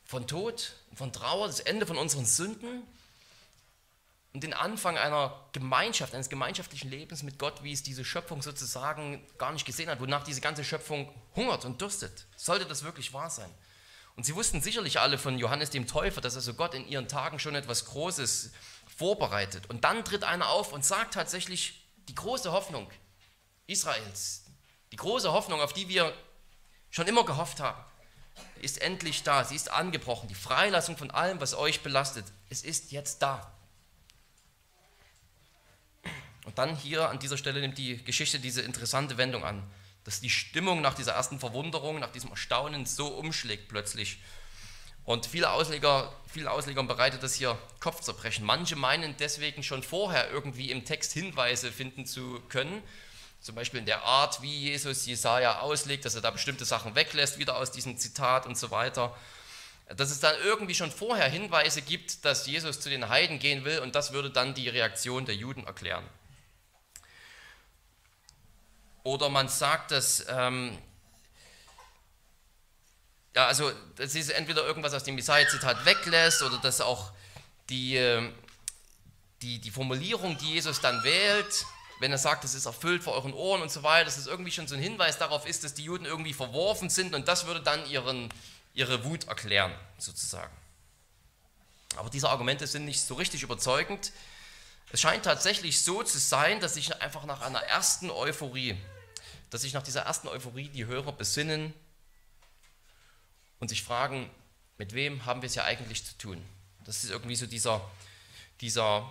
[0.06, 2.84] von Tod, von Trauer, das Ende von unseren Sünden
[4.38, 9.26] und den Anfang einer Gemeinschaft, eines gemeinschaftlichen Lebens mit Gott, wie es diese Schöpfung sozusagen
[9.40, 12.28] gar nicht gesehen hat, wonach diese ganze Schöpfung hungert und dürstet.
[12.36, 13.50] Sollte das wirklich wahr sein?
[14.16, 17.40] Und sie wussten sicherlich alle von Johannes dem Täufer, dass also Gott in ihren Tagen
[17.40, 18.52] schon etwas Großes
[18.96, 19.68] vorbereitet.
[19.72, 22.92] Und dann tritt einer auf und sagt tatsächlich die große Hoffnung
[23.66, 24.44] Israels,
[24.92, 26.14] die große Hoffnung, auf die wir
[26.92, 27.84] schon immer gehofft haben,
[28.62, 29.44] ist endlich da.
[29.44, 30.28] Sie ist angebrochen.
[30.28, 33.52] Die Freilassung von allem, was euch belastet, es ist jetzt da.
[36.48, 39.62] Und dann hier an dieser Stelle nimmt die Geschichte diese interessante Wendung an,
[40.06, 44.20] dass die Stimmung nach dieser ersten Verwunderung, nach diesem Erstaunen so umschlägt plötzlich
[45.04, 48.46] und viele Ausleger, vielen Auslegern bereitet das hier Kopfzerbrechen.
[48.46, 52.82] Manche meinen deswegen schon vorher irgendwie im Text Hinweise finden zu können,
[53.42, 57.40] zum Beispiel in der Art, wie Jesus Jesaja auslegt, dass er da bestimmte Sachen weglässt,
[57.40, 59.14] wieder aus diesem Zitat und so weiter.
[59.96, 63.80] Dass es dann irgendwie schon vorher Hinweise gibt, dass Jesus zu den Heiden gehen will
[63.80, 66.04] und das würde dann die Reaktion der Juden erklären.
[69.08, 70.78] Oder man sagt, dass ähm,
[73.34, 77.14] ja, also das ist entweder irgendwas aus dem Jesaja-Zitat weglässt oder dass auch
[77.70, 78.34] die, ähm,
[79.42, 81.66] die, die Formulierung, die Jesus dann wählt,
[82.02, 84.52] wenn er sagt, es ist erfüllt vor euren Ohren und so weiter, dass es irgendwie
[84.52, 87.62] schon so ein Hinweis darauf ist, dass die Juden irgendwie verworfen sind und das würde
[87.62, 88.28] dann ihren,
[88.74, 90.54] ihre Wut erklären, sozusagen.
[91.96, 94.12] Aber diese Argumente sind nicht so richtig überzeugend.
[94.92, 98.76] Es scheint tatsächlich so zu sein, dass sich einfach nach einer ersten Euphorie,
[99.50, 101.74] dass sich nach dieser ersten Euphorie die Hörer besinnen
[103.60, 104.30] und sich fragen,
[104.78, 106.44] mit wem haben wir es ja eigentlich zu tun?
[106.86, 107.82] Das ist irgendwie so dieser,
[108.62, 109.08] dieser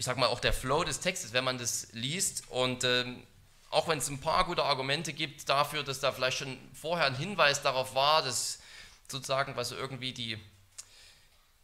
[0.00, 3.22] ich sag mal, auch der Flow des Textes, wenn man das liest und ähm,
[3.68, 7.14] auch wenn es ein paar gute Argumente gibt dafür, dass da vielleicht schon vorher ein
[7.14, 8.60] Hinweis darauf war, dass
[9.08, 10.38] sozusagen, was irgendwie die,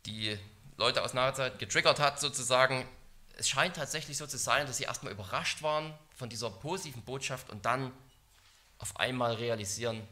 [0.05, 0.39] die
[0.77, 2.87] Leute aus Zeit getriggert hat, sozusagen,
[3.37, 7.51] es scheint tatsächlich so zu sein, dass sie erstmal überrascht waren von dieser positiven Botschaft
[7.51, 7.93] und dann
[8.79, 10.07] auf einmal realisieren,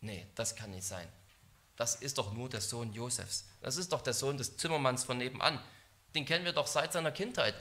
[0.00, 1.08] nee, das kann nicht sein
[1.78, 3.44] das ist doch nur der Sohn Josefs.
[3.62, 5.62] Das ist doch der Sohn des Zimmermanns von nebenan.
[6.14, 7.54] Den kennen wir doch seit seiner Kindheit.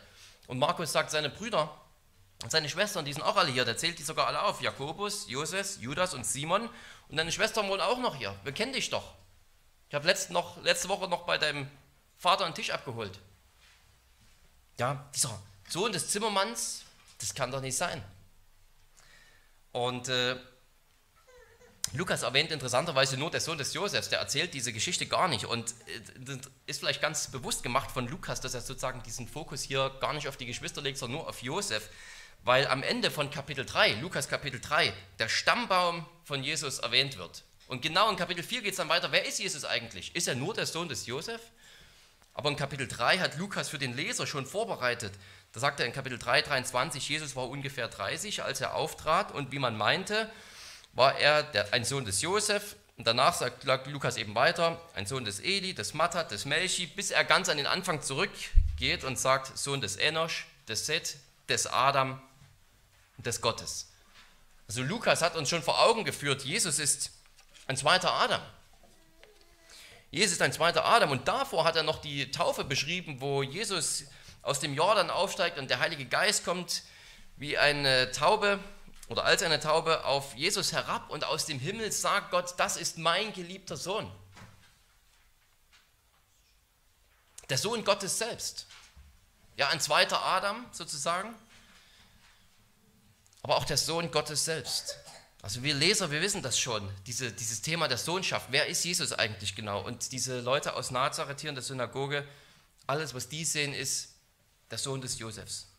[0.47, 1.69] Und Markus sagt, seine Brüder
[2.41, 4.59] und seine Schwestern, die sind auch alle hier, der zählt die sogar alle auf.
[4.59, 6.67] Jakobus, Josef, Judas und Simon.
[7.09, 8.35] Und deine Schwestern wohnen auch noch hier.
[8.43, 9.13] Wir kennen dich doch.
[9.87, 11.69] Ich habe letzte, letzte Woche noch bei deinem
[12.17, 13.19] Vater einen Tisch abgeholt.
[14.79, 16.83] Ja, dieser Sohn des Zimmermanns,
[17.19, 18.03] das kann doch nicht sein.
[19.71, 20.37] Und äh,
[21.93, 25.73] Lukas erwähnt interessanterweise nur der Sohn des Josefs, der erzählt diese Geschichte gar nicht und
[26.27, 30.13] äh, ist vielleicht ganz bewusst gemacht von Lukas, dass er sozusagen diesen Fokus hier gar
[30.13, 31.89] nicht auf die Geschwister legt, sondern nur auf Josef,
[32.43, 37.43] weil am Ende von Kapitel 3, Lukas Kapitel 3, der Stammbaum von Jesus erwähnt wird.
[37.67, 40.15] Und genau in Kapitel 4 geht es dann weiter, wer ist Jesus eigentlich?
[40.15, 41.41] Ist er nur der Sohn des Josef?
[42.37, 45.11] Aber in Kapitel 3 hat Lukas für den Leser schon vorbereitet.
[45.53, 49.51] Da sagt er in Kapitel 3, 23, Jesus war ungefähr 30, als er auftrat und
[49.51, 50.29] wie man meinte,
[50.93, 52.75] war er der, ein Sohn des Josef.
[52.95, 57.09] Und danach sagt Lukas eben weiter, ein Sohn des Eli, des Mattat, des Melchi, bis
[57.09, 61.17] er ganz an den Anfang zurückgeht und sagt, Sohn des Enosch, des Seth,
[61.49, 62.21] des Adam
[63.17, 63.89] des Gottes.
[64.67, 67.09] Also Lukas hat uns schon vor Augen geführt, Jesus ist
[67.65, 68.41] ein zweiter Adam.
[70.09, 74.05] Jesus ist ein zweiter Adam und davor hat er noch die Taufe beschrieben, wo Jesus
[74.41, 76.83] aus dem Jordan aufsteigt und der Heilige Geist kommt
[77.35, 78.59] wie eine Taube
[79.09, 82.97] oder als eine Taube auf Jesus herab und aus dem Himmel sagt Gott, das ist
[82.97, 84.09] mein geliebter Sohn.
[87.49, 88.67] Der Sohn Gottes selbst.
[89.55, 91.33] Ja, ein zweiter Adam sozusagen,
[93.43, 94.97] aber auch der Sohn Gottes selbst.
[95.47, 98.47] Also wir Leser, wir wissen das schon, diese, dieses Thema der Sohnschaft.
[98.51, 99.79] Wer ist Jesus eigentlich genau?
[99.79, 102.27] Und diese Leute aus Nazareth hier in der Synagoge,
[102.85, 104.13] alles, was die sehen, ist
[104.69, 105.71] der Sohn des Josefs.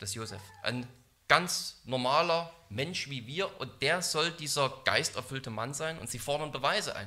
[0.00, 0.42] Des Josef.
[0.64, 0.88] Ein
[1.28, 6.50] ganz normaler Mensch wie wir und der soll dieser geisterfüllte Mann sein und sie fordern
[6.50, 7.06] Beweise ein.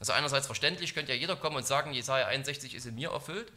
[0.00, 3.52] Also einerseits verständlich, könnte ja jeder kommen und sagen, Jesaja 61 ist in mir erfüllt.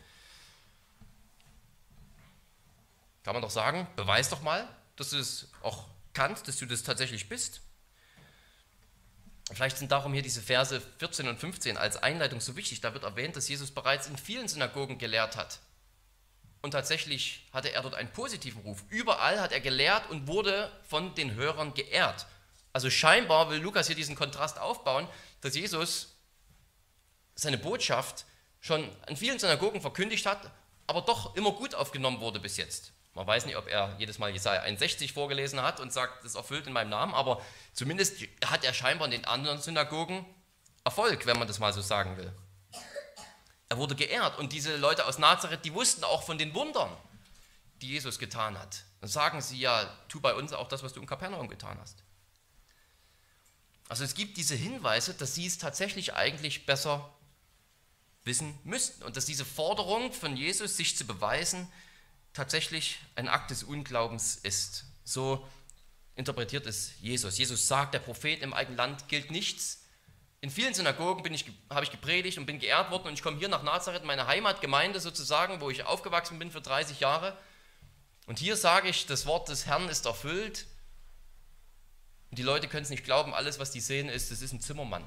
[3.24, 4.68] Kann man doch sagen, beweis doch mal,
[4.98, 5.86] dass du es auch
[6.18, 7.62] kannst, dass du das tatsächlich bist.
[9.54, 12.82] Vielleicht sind darum hier diese Verse 14 und 15 als Einleitung so wichtig.
[12.82, 15.60] Da wird erwähnt, dass Jesus bereits in vielen Synagogen gelehrt hat.
[16.64, 18.84] Und tatsächlich hatte er dort einen positiven Ruf.
[18.90, 22.26] Überall hat er gelehrt und wurde von den Hörern geehrt.
[22.74, 25.08] Also scheinbar will Lukas hier diesen Kontrast aufbauen,
[25.42, 26.16] dass Jesus
[27.36, 28.26] seine Botschaft
[28.60, 30.52] schon an vielen Synagogen verkündigt hat,
[30.88, 32.92] aber doch immer gut aufgenommen wurde bis jetzt.
[33.18, 36.68] Man weiß nicht, ob er jedes Mal Jesaja 61 vorgelesen hat und sagt, das erfüllt
[36.68, 37.42] in meinem Namen, aber
[37.74, 40.24] zumindest hat er scheinbar in den anderen Synagogen
[40.84, 42.32] Erfolg, wenn man das mal so sagen will.
[43.70, 46.96] Er wurde geehrt und diese Leute aus Nazareth, die wussten auch von den Wundern,
[47.82, 48.84] die Jesus getan hat.
[49.02, 52.04] Dann sagen sie ja, tu bei uns auch das, was du in Kapernaum getan hast.
[53.90, 57.12] Also es gibt diese Hinweise, dass sie es tatsächlich eigentlich besser
[58.24, 61.68] wissen müssten und dass diese Forderung von Jesus, sich zu beweisen,
[62.38, 64.86] tatsächlich ein Akt des Unglaubens ist.
[65.04, 65.48] So
[66.16, 67.38] interpretiert es Jesus.
[67.38, 69.84] Jesus sagt, der Prophet im eigenen Land gilt nichts,
[70.40, 73.38] in vielen Synagogen bin ich, habe ich gepredigt und bin geehrt worden und ich komme
[73.38, 77.36] hier nach Nazareth, meine Heimatgemeinde sozusagen, wo ich aufgewachsen bin für 30 Jahre.
[78.28, 80.68] Und hier sage ich, das Wort des Herrn ist erfüllt.
[82.30, 84.62] Und die Leute können es nicht glauben, alles, was die sehen, ist, es ist ein
[84.62, 85.04] Zimmermann.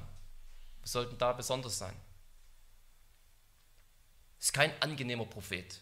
[0.81, 1.95] Wir sollten da besonders sein.
[4.37, 5.79] Es ist kein angenehmer Prophet.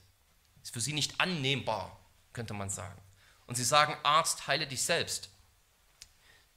[0.63, 1.97] Ist für sie nicht annehmbar,
[2.33, 3.01] könnte man sagen.
[3.47, 5.29] Und sie sagen, Arzt, heile dich selbst.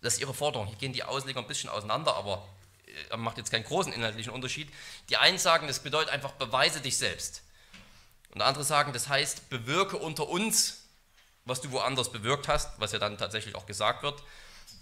[0.00, 0.66] Das ist ihre Forderung.
[0.66, 2.46] Hier gehen die Ausleger ein bisschen auseinander, aber
[3.10, 4.70] äh, macht jetzt keinen großen inhaltlichen Unterschied.
[5.08, 7.42] Die einen sagen, das bedeutet einfach, beweise dich selbst.
[8.34, 10.84] Und andere sagen, das heißt, bewirke unter uns,
[11.44, 14.22] was du woanders bewirkt hast, was ja dann tatsächlich auch gesagt wird.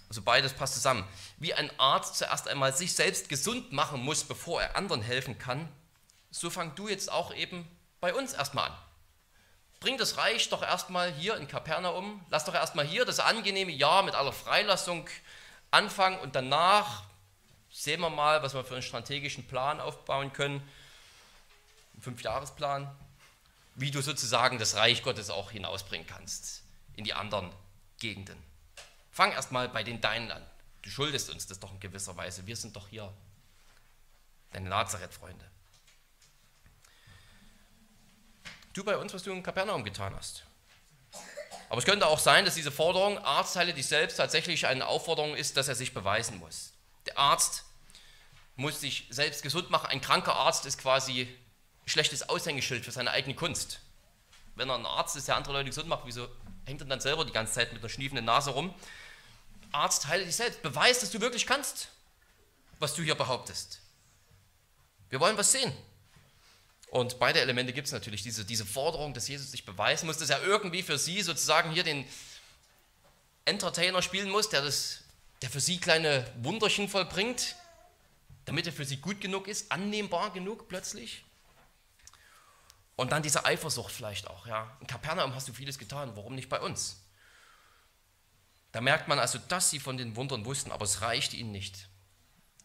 [0.09, 1.07] Also beides passt zusammen.
[1.37, 5.69] Wie ein Arzt zuerst einmal sich selbst gesund machen muss, bevor er anderen helfen kann,
[6.31, 7.67] so fang du jetzt auch eben
[7.99, 8.77] bei uns erstmal an.
[9.81, 14.03] Bring das Reich doch erstmal hier in Kapernaum, lass doch erstmal hier das angenehme Jahr
[14.03, 15.09] mit aller Freilassung
[15.71, 17.05] anfangen und danach
[17.71, 20.61] sehen wir mal, was wir für einen strategischen Plan aufbauen können,
[21.93, 22.95] einen Fünfjahresplan,
[23.73, 26.61] wie du sozusagen das Reich Gottes auch hinausbringen kannst
[26.95, 27.51] in die anderen
[27.97, 28.37] Gegenden.
[29.11, 30.45] Fang erstmal bei den Deinen an.
[30.83, 32.45] Du schuldest uns das doch in gewisser Weise.
[32.45, 33.11] Wir sind doch hier
[34.51, 35.49] deine Nazareth-Freunde.
[38.73, 40.43] Tu bei uns, was du in Kapernaum getan hast.
[41.69, 45.55] Aber es könnte auch sein, dass diese Forderung, Arztteile dich selbst, tatsächlich eine Aufforderung ist,
[45.57, 46.73] dass er sich beweisen muss.
[47.05, 47.63] Der Arzt
[48.55, 49.87] muss sich selbst gesund machen.
[49.87, 53.79] Ein kranker Arzt ist quasi ein schlechtes Aushängeschild für seine eigene Kunst.
[54.55, 56.27] Wenn er ein Arzt ist, der andere Leute gesund macht, wieso
[56.65, 58.73] hängt er dann selber die ganze Zeit mit einer schniefenden Nase rum?
[59.71, 60.61] Arzt, heile dich selbst.
[60.61, 61.87] Beweis, dass du wirklich kannst,
[62.79, 63.79] was du hier behauptest.
[65.09, 65.73] Wir wollen was sehen.
[66.91, 68.21] Und beide Elemente gibt es natürlich.
[68.21, 71.83] Diese, diese Forderung, dass Jesus sich beweisen muss, dass er irgendwie für sie sozusagen hier
[71.83, 72.05] den
[73.45, 75.01] Entertainer spielen muss, der das
[75.41, 77.55] der für sie kleine Wunderchen vollbringt,
[78.45, 81.23] damit er für sie gut genug ist, annehmbar genug plötzlich.
[82.95, 84.45] Und dann diese Eifersucht vielleicht auch.
[84.45, 84.77] Ja.
[84.81, 87.01] In Kapernaum hast du vieles getan, warum nicht bei uns?
[88.71, 91.87] Da merkt man also, dass sie von den Wundern wussten, aber es reichte ihnen nicht.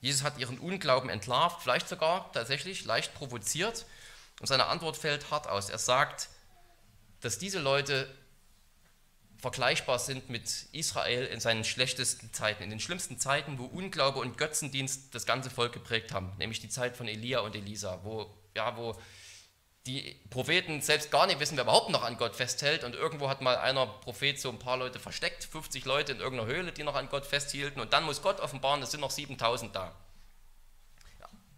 [0.00, 3.86] Jesus hat ihren Unglauben entlarvt, vielleicht sogar tatsächlich leicht provoziert.
[4.40, 5.70] Und seine Antwort fällt hart aus.
[5.70, 6.28] Er sagt,
[7.20, 8.12] dass diese Leute
[9.38, 14.38] vergleichbar sind mit Israel in seinen schlechtesten Zeiten, in den schlimmsten Zeiten, wo Unglaube und
[14.38, 18.76] Götzendienst das ganze Volk geprägt haben, nämlich die Zeit von Elia und Elisa, wo, ja,
[18.76, 18.96] wo
[19.86, 22.82] die Propheten selbst gar nicht wissen, wer überhaupt noch an Gott festhält.
[22.82, 26.52] Und irgendwo hat mal einer Prophet so ein paar Leute versteckt, 50 Leute in irgendeiner
[26.52, 27.80] Höhle, die noch an Gott festhielten.
[27.80, 29.94] Und dann muss Gott offenbaren, es sind noch 7000 da.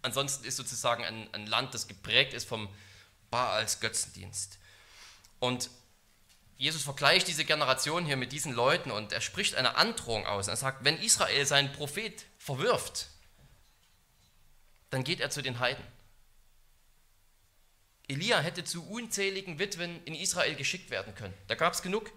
[0.01, 2.69] Ansonsten ist sozusagen ein, ein, Land, das geprägt ist vom
[3.29, 4.57] Baals Götzendienst.
[5.39, 5.69] Und
[6.57, 10.47] Jesus vergleicht diese Generation hier mit diesen Leuten und er spricht eine Androhung aus.
[10.47, 13.07] Er sagt, wenn Israel seinen Prophet verwirft,
[14.89, 15.83] dann geht er zu den Heiden.
[18.07, 21.33] Elia hätte zu unzähligen Witwen in Israel geschickt werden können.
[21.47, 22.11] Da gab es genug.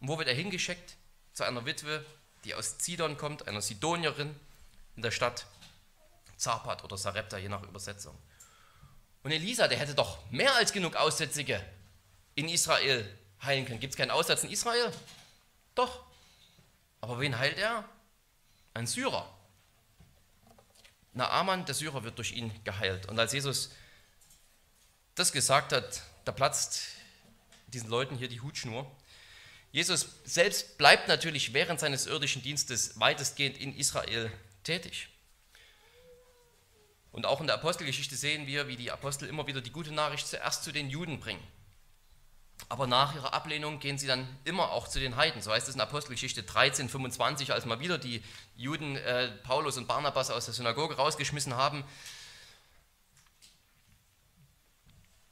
[0.00, 0.96] Und wo wird er hingeschickt?
[1.34, 2.04] Zu einer Witwe,
[2.44, 4.34] die aus Zidon kommt, einer Sidonierin
[4.96, 5.46] in der Stadt
[6.40, 8.16] Zapat oder Sarepta, je nach Übersetzung.
[9.22, 11.62] Und Elisa, der hätte doch mehr als genug Aussätzige
[12.34, 13.06] in Israel
[13.42, 13.80] heilen können.
[13.80, 14.90] Gibt es keinen Aussatz in Israel?
[15.74, 16.04] Doch.
[17.02, 17.84] Aber wen heilt er?
[18.72, 19.28] Ein Syrer.
[21.12, 23.06] Naaman, der Syrer, wird durch ihn geheilt.
[23.06, 23.70] Und als Jesus
[25.14, 26.86] das gesagt hat, da platzt
[27.66, 28.90] diesen Leuten hier die Hutschnur.
[29.72, 34.32] Jesus selbst bleibt natürlich während seines irdischen Dienstes weitestgehend in Israel
[34.64, 35.09] tätig.
[37.12, 40.26] Und auch in der Apostelgeschichte sehen wir, wie die Apostel immer wieder die gute Nachricht
[40.26, 41.42] zuerst zu den Juden bringen.
[42.68, 45.42] Aber nach ihrer Ablehnung gehen sie dann immer auch zu den Heiden.
[45.42, 48.22] So heißt es in Apostelgeschichte 13, 25, als mal wieder die
[48.56, 51.84] Juden äh, Paulus und Barnabas aus der Synagoge rausgeschmissen haben,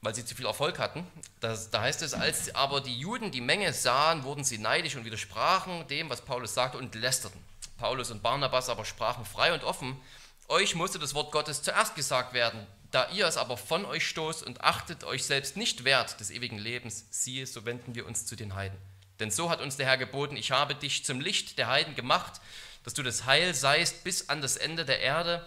[0.00, 1.06] weil sie zu viel Erfolg hatten.
[1.40, 5.04] Das, da heißt es, als aber die Juden die Menge sahen, wurden sie neidisch und
[5.04, 7.40] widersprachen dem, was Paulus sagte und lästerten.
[7.76, 10.00] Paulus und Barnabas aber sprachen frei und offen,
[10.48, 14.42] euch musste das Wort Gottes zuerst gesagt werden, da ihr es aber von euch stoßt
[14.42, 18.34] und achtet euch selbst nicht wert des ewigen Lebens, siehe, so wenden wir uns zu
[18.34, 18.78] den Heiden.
[19.20, 22.40] Denn so hat uns der Herr geboten, ich habe dich zum Licht der Heiden gemacht,
[22.84, 25.46] dass du das Heil seist bis an das Ende der Erde,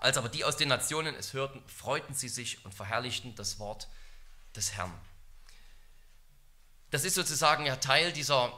[0.00, 3.88] als aber die aus den Nationen es hörten, freuten sie sich und verherrlichten das Wort
[4.56, 4.92] des Herrn.
[6.90, 8.52] Das ist sozusagen ja Teil, dieser,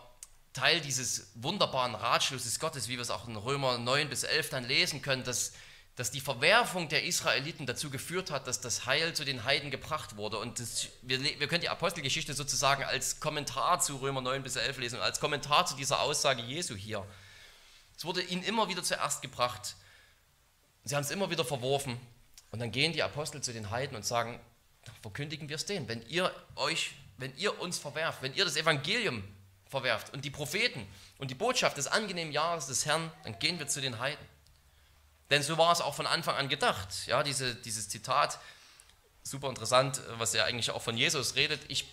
[0.58, 4.64] Teil dieses wunderbaren Ratschlusses Gottes, wie wir es auch in Römer 9 bis 11 dann
[4.64, 5.52] lesen können, dass,
[5.94, 10.16] dass die Verwerfung der Israeliten dazu geführt hat, dass das Heil zu den Heiden gebracht
[10.16, 10.38] wurde.
[10.38, 14.78] Und das, wir, wir können die Apostelgeschichte sozusagen als Kommentar zu Römer 9 bis 11
[14.78, 17.06] lesen, als Kommentar zu dieser Aussage Jesu hier.
[17.96, 19.76] Es wurde ihnen immer wieder zuerst gebracht,
[20.84, 22.00] Sie haben es immer wieder verworfen.
[22.50, 24.40] Und dann gehen die Apostel zu den Heiden und sagen,
[25.02, 25.86] verkündigen wir es denen.
[25.86, 29.22] Wenn ihr euch, wenn ihr uns verwerft, wenn ihr das Evangelium
[29.68, 30.86] verwerft und die Propheten
[31.18, 34.24] und die Botschaft des angenehmen Jahres des Herrn, dann gehen wir zu den Heiden.
[35.30, 37.06] Denn so war es auch von Anfang an gedacht.
[37.06, 38.38] Ja, diese, dieses Zitat,
[39.22, 41.60] super interessant, was ja eigentlich auch von Jesus redet.
[41.68, 41.86] Ich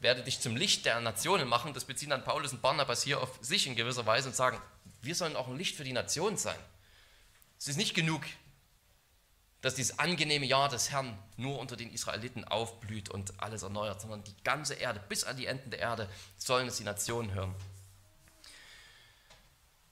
[0.00, 1.74] werde dich zum Licht der Nationen machen.
[1.74, 4.60] Das beziehen dann Paulus und Barnabas hier auf sich in gewisser Weise und sagen,
[5.02, 6.58] wir sollen auch ein Licht für die Nation sein.
[7.58, 8.22] Es ist nicht genug,
[9.60, 14.22] dass dieses angenehme Jahr des Herrn nur unter den Israeliten aufblüht und alles erneuert, sondern
[14.24, 17.54] die ganze Erde, bis an die Enden der Erde, sollen es die Nationen hören.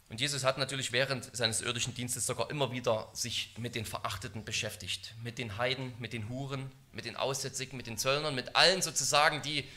[0.09, 4.45] Und Jesus hat natürlich während seines irdischen Dienstes sogar immer wieder sich mit den Verachteten
[4.45, 8.83] beschäftigt, mit den Heiden, mit den Huren, mit den Aussätzigen, mit den Zöllnern, mit allen
[8.83, 9.69] sozusagen, die,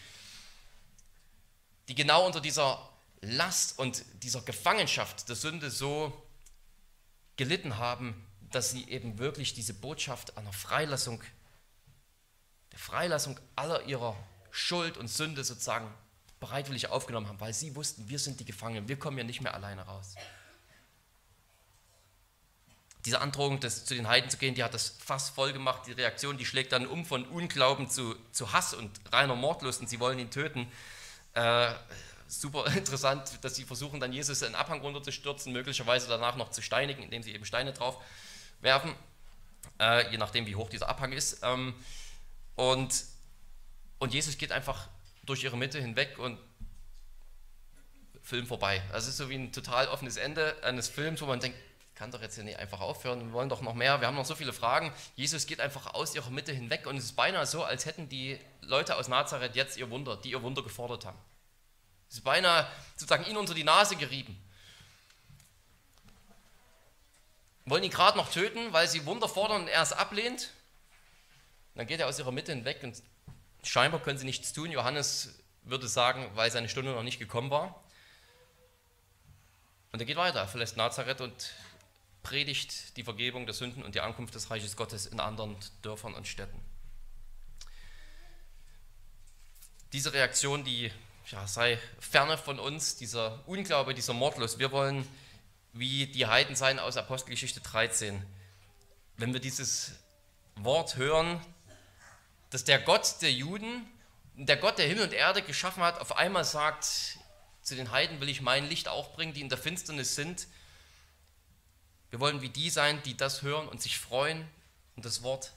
[1.88, 2.88] die genau unter dieser
[3.21, 6.13] Last und dieser Gefangenschaft der Sünde so
[7.36, 11.22] gelitten haben, dass sie eben wirklich diese Botschaft einer Freilassung,
[12.72, 14.16] der Freilassung aller ihrer
[14.52, 15.93] Schuld und Sünde sozusagen
[16.39, 19.54] bereitwillig aufgenommen haben, weil sie wussten, wir sind die Gefangenen, wir kommen ja nicht mehr
[19.54, 20.16] alleine raus.
[23.06, 25.84] Diese Androhung, das, zu den Heiden zu gehen, die hat das Fass voll gemacht.
[25.88, 29.89] Die Reaktion, die schlägt dann um von Unglauben zu, zu Hass und reiner Mordlust und
[29.89, 30.70] sie wollen ihn töten.
[31.34, 31.72] Äh,
[32.28, 37.04] super interessant, dass sie versuchen, dann Jesus einen Abhang runterzustürzen, möglicherweise danach noch zu steinigen,
[37.04, 38.04] indem sie eben Steine drauf
[38.62, 38.93] werfen,
[39.80, 41.41] äh, je nachdem, wie hoch dieser Abhang ist.
[41.43, 41.74] Ähm,
[42.55, 43.05] und,
[43.99, 44.88] und Jesus geht einfach
[45.24, 46.38] durch ihre Mitte hinweg und
[48.22, 48.82] Film vorbei.
[48.91, 51.57] Also es ist so wie ein total offenes Ende eines Films, wo man denkt,
[51.95, 54.26] kann doch jetzt hier nicht einfach aufhören, wir wollen doch noch mehr, wir haben noch
[54.26, 54.93] so viele Fragen.
[55.16, 58.39] Jesus geht einfach aus ihrer Mitte hinweg und es ist beinahe so, als hätten die
[58.62, 61.18] Leute aus Nazareth jetzt ihr Wunder, die ihr Wunder gefordert haben.
[62.07, 64.41] Es ist beinahe sozusagen ihnen unter die Nase gerieben.
[67.70, 70.51] Wollen ihn gerade noch töten, weil sie Wunder fordern und er es ablehnt.
[71.76, 73.01] Dann geht er aus ihrer Mitte hinweg und
[73.63, 74.72] scheinbar können sie nichts tun.
[74.72, 77.84] Johannes würde sagen, weil seine Stunde noch nicht gekommen war.
[79.91, 81.53] Und er geht weiter, er verlässt Nazareth und
[82.22, 86.28] predigt die Vergebung der Sünden und die Ankunft des Reiches Gottes in anderen Dörfern und
[86.28, 86.59] Städten.
[89.93, 90.91] Diese Reaktion, die
[91.32, 94.59] ja, sei ferne von uns, dieser Unglaube, dieser Mordlos.
[94.59, 95.07] Wir wollen
[95.74, 98.26] wie die Heiden sein aus Apostelgeschichte 13.
[99.17, 99.91] Wenn wir dieses
[100.55, 101.39] Wort hören,
[102.49, 103.88] dass der Gott der Juden,
[104.36, 107.17] der Gott, der Himmel und Erde geschaffen hat, auf einmal sagt,
[107.61, 110.47] zu den Heiden will ich mein Licht auch bringen, die in der Finsternis sind.
[112.09, 114.47] Wir wollen wie die sein, die das hören und sich freuen
[114.95, 115.51] und das Wort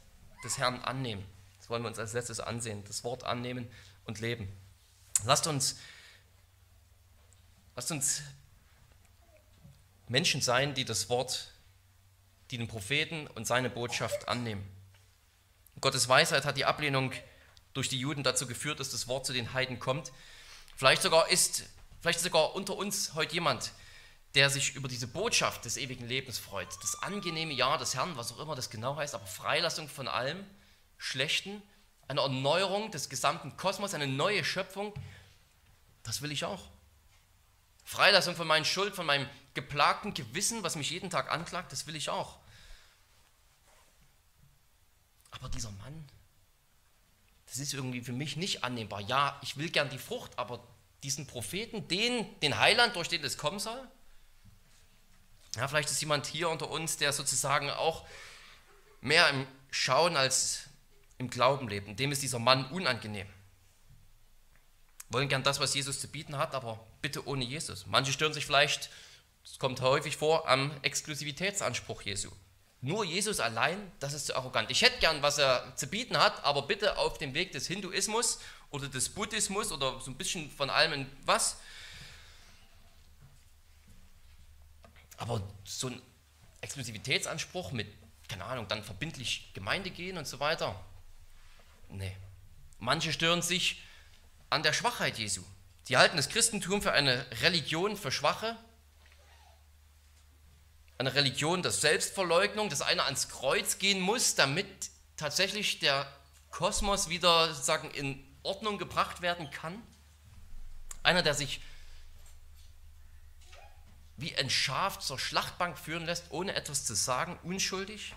[0.44, 1.24] des Herrn annehmen.
[1.58, 3.70] Das wollen wir uns als letztes ansehen, das Wort annehmen
[4.04, 4.52] und leben.
[5.24, 5.78] Lasst uns,
[7.76, 8.22] lasst uns
[10.12, 11.48] Menschen sein, die das Wort,
[12.50, 14.62] die den Propheten und seine Botschaft annehmen.
[15.80, 17.12] Gottes Weisheit hat die Ablehnung
[17.72, 20.12] durch die Juden dazu geführt, dass das Wort zu den Heiden kommt.
[20.76, 21.64] Vielleicht sogar ist,
[22.00, 23.72] vielleicht sogar unter uns heute jemand,
[24.34, 26.68] der sich über diese Botschaft des ewigen Lebens freut.
[26.82, 30.44] Das angenehme Ja des Herrn, was auch immer das genau heißt, aber Freilassung von allem
[30.98, 31.62] Schlechten,
[32.06, 34.92] eine Erneuerung des gesamten Kosmos, eine neue Schöpfung,
[36.02, 36.68] das will ich auch.
[37.84, 41.96] Freilassung von meinen Schuld, von meinem geplagten Gewissen, was mich jeden Tag anklagt, das will
[41.96, 42.38] ich auch.
[45.30, 46.08] Aber dieser Mann,
[47.46, 49.00] das ist irgendwie für mich nicht annehmbar.
[49.00, 50.66] Ja, ich will gern die Frucht, aber
[51.02, 53.88] diesen Propheten, den, den Heiland, durch den es kommen soll?
[55.56, 58.06] Ja, vielleicht ist jemand hier unter uns, der sozusagen auch
[59.00, 60.64] mehr im Schauen als
[61.18, 61.98] im Glauben lebt.
[61.98, 63.28] Dem ist dieser Mann unangenehm.
[65.10, 67.86] Wollen gern das, was Jesus zu bieten hat, aber bitte ohne Jesus.
[67.86, 68.88] Manche stören sich vielleicht,
[69.44, 72.30] es kommt häufig vor, am Exklusivitätsanspruch Jesu.
[72.80, 74.70] Nur Jesus allein, das ist zu arrogant.
[74.70, 78.40] Ich hätte gern, was er zu bieten hat, aber bitte auf dem Weg des Hinduismus
[78.70, 81.58] oder des Buddhismus oder so ein bisschen von allem was.
[85.16, 86.02] Aber so ein
[86.60, 87.86] Exklusivitätsanspruch mit,
[88.28, 90.74] keine Ahnung, dann verbindlich Gemeinde gehen und so weiter,
[91.88, 92.16] nee.
[92.80, 93.80] Manche stören sich
[94.50, 95.42] an der Schwachheit Jesu.
[95.84, 98.56] Sie halten das Christentum für eine Religion für Schwache,
[101.02, 104.66] eine Religion der Selbstverleugnung, dass einer ans Kreuz gehen muss, damit
[105.16, 106.06] tatsächlich der
[106.50, 109.82] Kosmos wieder sozusagen in Ordnung gebracht werden kann.
[111.02, 111.60] Einer, der sich
[114.16, 118.14] wie ein Schaf zur Schlachtbank führen lässt, ohne etwas zu sagen, unschuldig.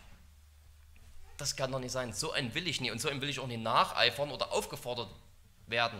[1.37, 2.13] Das kann doch nicht sein.
[2.13, 5.09] So einen will ich nie und so einen will ich auch nicht nacheifern oder aufgefordert
[5.67, 5.99] werden,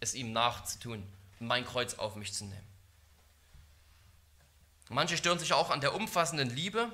[0.00, 1.06] es ihm nachzutun
[1.38, 2.71] mein Kreuz auf mich zu nehmen.
[4.92, 6.92] Manche stören sich auch an der umfassenden Liebe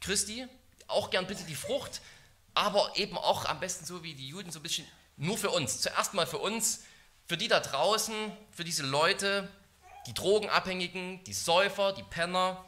[0.00, 0.46] Christi,
[0.88, 2.00] auch gern bitte die Frucht,
[2.54, 4.86] aber eben auch am besten so wie die Juden, so ein bisschen
[5.16, 5.80] nur für uns.
[5.80, 6.82] Zuerst mal für uns,
[7.26, 8.14] für die da draußen,
[8.50, 9.48] für diese Leute,
[10.06, 12.64] die Drogenabhängigen, die Säufer, die Penner,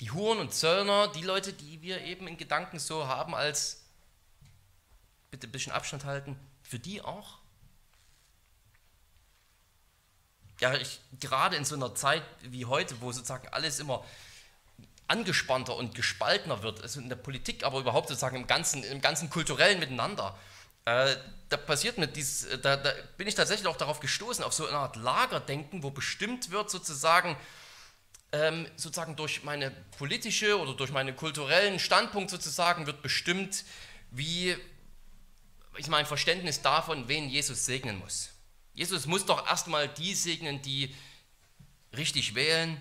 [0.00, 3.84] die Huren und Zöllner, die Leute, die wir eben in Gedanken so haben als,
[5.30, 7.38] bitte ein bisschen Abstand halten, für die auch
[10.64, 14.02] ja, ich, gerade in so einer Zeit wie heute, wo sozusagen alles immer
[15.08, 19.28] angespannter und gespaltener wird, also in der Politik, aber überhaupt sozusagen im ganzen, im ganzen
[19.28, 20.38] kulturellen Miteinander,
[20.86, 21.16] äh,
[21.50, 24.66] da passiert mir dies, äh, da, da, bin ich tatsächlich auch darauf gestoßen, auf so
[24.66, 27.36] eine Art Lagerdenken, wo bestimmt wird sozusagen,
[28.32, 33.66] ähm, sozusagen durch meine politische oder durch meinen kulturellen Standpunkt sozusagen wird bestimmt,
[34.10, 34.56] wie
[35.76, 38.33] ich mein Verständnis davon, wen Jesus segnen muss.
[38.74, 40.94] Jesus muss doch erstmal die segnen, die
[41.96, 42.80] richtig wählen,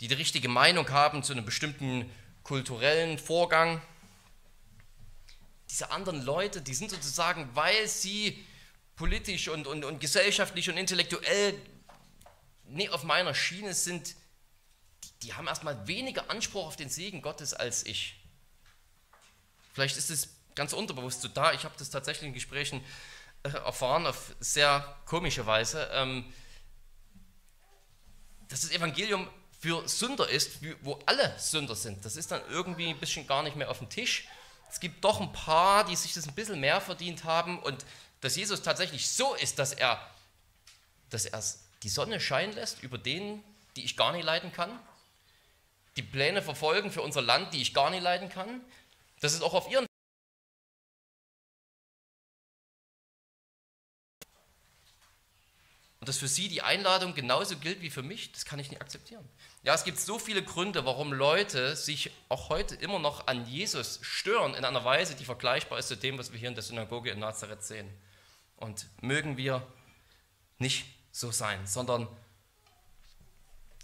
[0.00, 2.10] die die richtige Meinung haben zu einem bestimmten
[2.44, 3.82] kulturellen Vorgang.
[5.68, 8.44] Diese anderen Leute, die sind sozusagen, weil sie
[8.94, 11.54] politisch und, und, und gesellschaftlich und intellektuell
[12.66, 14.14] nicht auf meiner Schiene sind,
[15.02, 18.16] die, die haben erstmal weniger Anspruch auf den Segen Gottes als ich.
[19.72, 21.52] Vielleicht ist es ganz unterbewusst so da.
[21.52, 22.84] Ich habe das tatsächlich in Gesprächen
[23.42, 26.32] erfahren auf sehr komische Weise, ähm,
[28.48, 29.28] dass das Evangelium
[29.58, 32.04] für Sünder ist, wo alle Sünder sind.
[32.04, 34.26] Das ist dann irgendwie ein bisschen gar nicht mehr auf dem Tisch.
[34.70, 37.84] Es gibt doch ein paar, die sich das ein bisschen mehr verdient haben und
[38.20, 40.00] dass Jesus tatsächlich so ist, dass er,
[41.10, 41.42] dass er
[41.82, 43.42] die Sonne scheinen lässt über denen,
[43.76, 44.70] die ich gar nicht leiden kann,
[45.96, 48.62] die Pläne verfolgen für unser Land, die ich gar nicht leiden kann,
[49.20, 49.86] dass es auch auf ihren
[56.02, 58.82] und dass für sie die Einladung genauso gilt wie für mich, das kann ich nicht
[58.82, 59.24] akzeptieren.
[59.62, 64.00] Ja, es gibt so viele Gründe, warum Leute sich auch heute immer noch an Jesus
[64.02, 67.10] stören in einer Weise, die vergleichbar ist zu dem, was wir hier in der Synagoge
[67.10, 67.88] in Nazareth sehen.
[68.56, 69.64] Und mögen wir
[70.58, 72.08] nicht so sein, sondern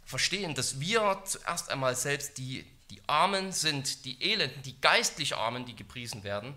[0.05, 5.67] verstehen, dass wir zuerst einmal selbst die, die Armen sind, die Elenden, die geistlich Armen,
[5.67, 6.57] die gepriesen werden,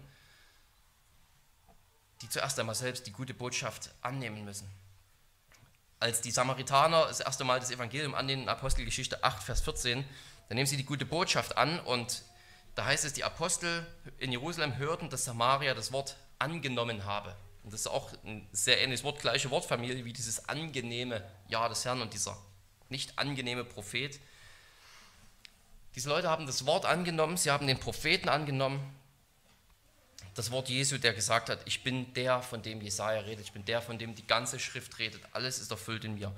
[2.24, 4.68] die zuerst einmal selbst die gute Botschaft annehmen müssen
[6.02, 10.04] als die Samaritaner das erste Mal das Evangelium annehmen, Apostelgeschichte 8, Vers 14,
[10.50, 12.24] dann nehmen sie die gute Botschaft an und
[12.74, 13.86] da heißt es, die Apostel
[14.18, 17.36] in Jerusalem hörten, dass Samaria das Wort angenommen habe.
[17.64, 21.86] Und das ist auch ein sehr ähnliches Wort, gleiche Wortfamilie wie dieses angenehme Ja des
[21.86, 22.36] Herrn und dieser
[22.90, 24.20] nicht angenehme Prophet.
[25.94, 28.80] Diese Leute haben das Wort angenommen, sie haben den Propheten angenommen
[30.34, 33.66] das Wort Jesu, der gesagt hat, ich bin der, von dem Jesaja redet, ich bin
[33.66, 36.32] der, von dem die ganze Schrift redet, alles ist erfüllt in mir.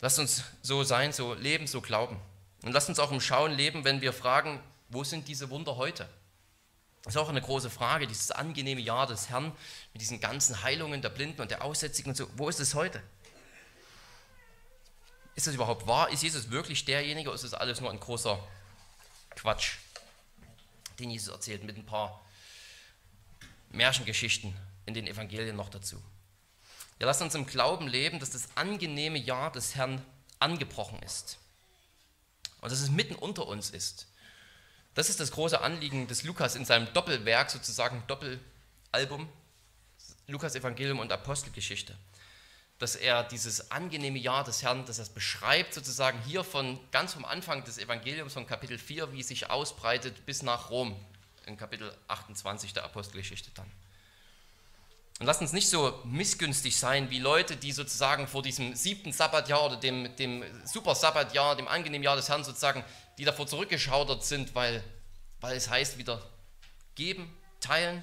[0.00, 2.18] Lasst uns so sein, so leben, so glauben.
[2.62, 6.08] Und lasst uns auch im Schauen leben, wenn wir fragen, wo sind diese Wunder heute?
[7.02, 9.52] Das ist auch eine große Frage, dieses angenehme Jahr des Herrn
[9.92, 12.26] mit diesen ganzen Heilungen der Blinden und der Aussätzigen und so.
[12.36, 13.02] Wo ist es heute?
[15.34, 16.10] Ist das überhaupt wahr?
[16.10, 18.38] Ist Jesus wirklich derjenige oder ist das alles nur ein großer
[19.36, 19.76] Quatsch,
[20.98, 22.20] den Jesus erzählt mit ein paar
[23.70, 24.54] Märchengeschichten
[24.86, 26.02] in den Evangelien noch dazu.
[26.98, 30.04] Ja, lasst uns im Glauben leben, dass das angenehme Jahr des Herrn
[30.38, 31.38] angebrochen ist.
[32.60, 34.06] Und dass es mitten unter uns ist.
[34.94, 39.28] Das ist das große Anliegen des Lukas in seinem Doppelwerk, sozusagen Doppelalbum,
[40.26, 41.96] Lukas Evangelium und Apostelgeschichte.
[42.78, 47.14] Dass er dieses angenehme Jahr des Herrn, dass er es beschreibt, sozusagen hier von ganz
[47.14, 50.96] vom Anfang des Evangeliums, von Kapitel 4, wie es sich ausbreitet bis nach Rom,
[51.46, 53.70] in Kapitel 28 der Apostelgeschichte dann.
[55.20, 59.66] Und lasst uns nicht so missgünstig sein wie Leute, die sozusagen vor diesem siebten Sabbatjahr
[59.66, 62.82] oder dem, dem super Sabbatjahr, dem angenehmen Jahr des Herrn sozusagen,
[63.18, 64.82] die davor zurückgeschaudert sind, weil,
[65.40, 66.22] weil es heißt wieder
[66.94, 68.02] geben, teilen,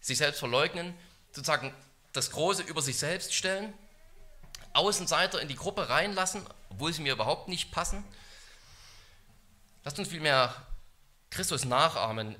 [0.00, 0.94] sich selbst verleugnen,
[1.30, 1.72] sozusagen
[2.12, 3.72] das Große über sich selbst stellen,
[4.72, 8.04] Außenseiter in die Gruppe reinlassen, obwohl sie mir überhaupt nicht passen.
[9.84, 10.54] Lasst uns vielmehr
[11.30, 12.34] Christus nachahmen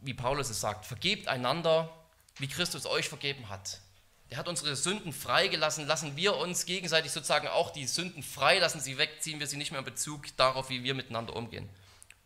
[0.00, 1.92] wie Paulus es sagt, vergebt einander,
[2.38, 3.80] wie Christus euch vergeben hat.
[4.28, 8.80] Er hat unsere Sünden freigelassen, lassen wir uns gegenseitig sozusagen auch die Sünden frei, lassen
[8.80, 11.68] sie weg, ziehen wir sie nicht mehr in Bezug darauf, wie wir miteinander umgehen.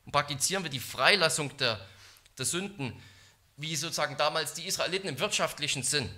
[0.07, 1.79] Und praktizieren wir die Freilassung der,
[2.39, 3.01] der Sünden,
[3.57, 6.09] wie sozusagen damals die Israeliten im wirtschaftlichen Sinn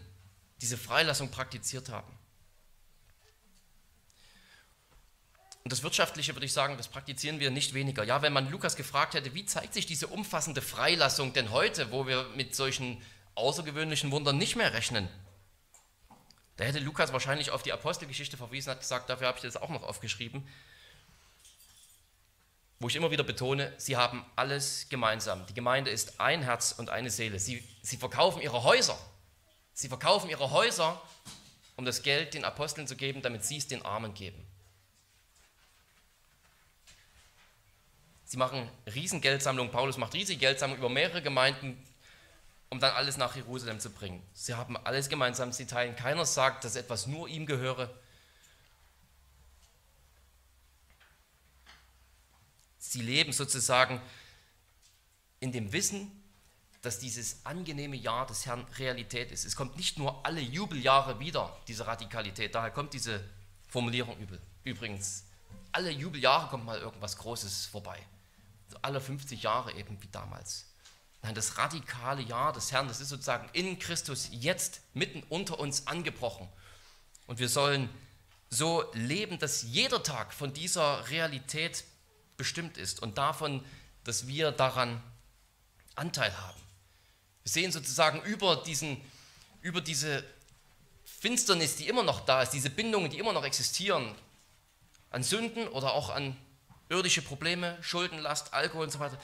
[0.60, 2.16] diese Freilassung praktiziert haben.
[5.64, 8.02] Und das Wirtschaftliche würde ich sagen, das praktizieren wir nicht weniger.
[8.02, 12.06] Ja, wenn man Lukas gefragt hätte, wie zeigt sich diese umfassende Freilassung denn heute, wo
[12.06, 13.00] wir mit solchen
[13.36, 15.08] außergewöhnlichen Wundern nicht mehr rechnen?
[16.56, 19.70] Da hätte Lukas wahrscheinlich auf die Apostelgeschichte verwiesen, hat gesagt, dafür habe ich das auch
[19.70, 20.46] noch aufgeschrieben,
[22.82, 25.46] wo ich immer wieder betone, sie haben alles gemeinsam.
[25.46, 27.38] Die Gemeinde ist ein Herz und eine Seele.
[27.38, 28.98] Sie, sie verkaufen ihre Häuser.
[29.72, 31.00] Sie verkaufen ihre Häuser,
[31.76, 34.44] um das Geld den Aposteln zu geben, damit sie es den Armen geben.
[38.32, 39.70] Sie machen Riesengeldsammlungen.
[39.70, 41.76] Paulus macht riesige Geldsammlungen über mehrere Gemeinden,
[42.70, 44.22] um dann alles nach Jerusalem zu bringen.
[44.32, 45.94] Sie haben alles gemeinsam, sie teilen.
[45.96, 47.94] Keiner sagt, dass etwas nur ihm gehöre.
[52.78, 54.00] Sie leben sozusagen
[55.40, 56.10] in dem Wissen,
[56.80, 59.44] dass dieses angenehme Jahr des Herrn Realität ist.
[59.44, 62.54] Es kommt nicht nur alle Jubeljahre wieder, diese Radikalität.
[62.54, 63.22] Daher kommt diese
[63.68, 64.16] Formulierung
[64.64, 65.24] übrigens.
[65.70, 68.02] Alle Jubeljahre kommt mal irgendwas Großes vorbei
[68.82, 70.66] alle 50 Jahre eben wie damals.
[71.22, 75.86] Nein, das radikale Jahr des Herrn, das ist sozusagen in Christus jetzt mitten unter uns
[75.86, 76.48] angebrochen.
[77.26, 77.88] Und wir sollen
[78.50, 81.84] so leben, dass jeder Tag von dieser Realität
[82.36, 83.64] bestimmt ist und davon,
[84.04, 85.02] dass wir daran
[85.94, 86.60] Anteil haben.
[87.44, 89.00] Wir sehen sozusagen über, diesen,
[89.60, 90.24] über diese
[91.04, 94.14] Finsternis, die immer noch da ist, diese Bindungen, die immer noch existieren,
[95.10, 96.36] an Sünden oder auch an
[96.92, 99.18] irdische Probleme, Schuldenlast, Alkohol und so weiter.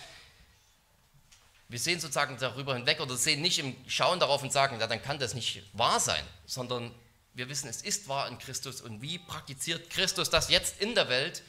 [1.68, 5.02] Wir sehen sozusagen darüber hinweg oder sehen nicht im Schauen darauf und sagen, ja, dann
[5.02, 6.94] kann das nicht wahr sein, sondern
[7.34, 8.80] wir wissen, es ist wahr in Christus.
[8.80, 11.42] Und wie praktiziert Christus das jetzt in der Welt,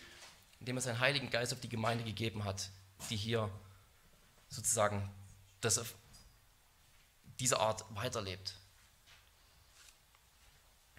[0.59, 2.69] indem er seinen Heiligen Geist auf die Gemeinde gegeben hat,
[3.09, 3.49] die hier
[4.49, 5.09] sozusagen
[5.61, 5.95] das auf
[7.39, 8.55] diese Art weiterlebt.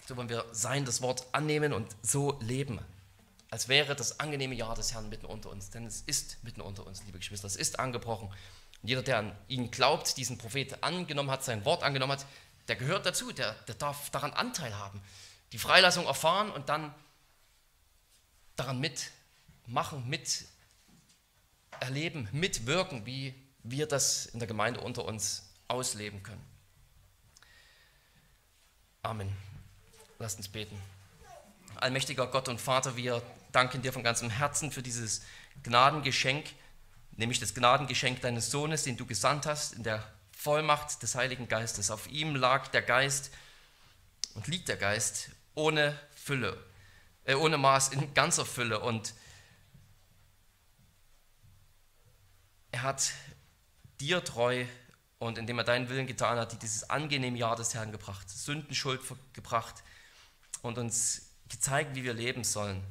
[0.07, 2.81] So wollen wir sein, das Wort annehmen und so leben
[3.51, 5.70] als wäre das angenehme Jahr des Herrn mitten unter uns.
[5.70, 7.46] Denn es ist mitten unter uns, liebe Geschwister.
[7.46, 8.28] Es ist angebrochen.
[8.82, 12.26] Und jeder, der an ihn glaubt, diesen Prophet angenommen hat, sein Wort angenommen hat,
[12.68, 15.03] der gehört dazu, der, der darf daran Anteil haben.
[15.53, 16.94] die Freilassung erfahren und dann
[18.55, 20.44] daran mitmachen, mit
[21.80, 23.34] erleben, mitwirken, wie
[23.64, 26.44] wir das in der Gemeinde unter uns ausleben können.
[29.03, 29.34] Amen.
[30.20, 30.80] Lasst uns beten.
[31.76, 33.22] Allmächtiger Gott und Vater, wir
[33.53, 35.22] danken dir von ganzem Herzen für dieses
[35.62, 36.46] Gnadengeschenk,
[37.12, 41.90] nämlich das Gnadengeschenk deines Sohnes, den du gesandt hast, in der Vollmacht des Heiligen Geistes.
[41.90, 43.30] Auf ihm lag der Geist
[44.34, 46.57] und liegt der Geist ohne Fülle,
[47.24, 48.80] äh, ohne Maß, in ganzer Fülle.
[48.80, 49.14] Und
[52.70, 53.12] er hat
[54.01, 54.64] dir treu
[55.18, 59.03] und indem er deinen Willen getan hat, dieses angenehme Jahr des Herrn gebracht, Sündenschuld
[59.34, 59.82] gebracht
[60.62, 62.82] und uns gezeigt, wie wir leben sollen.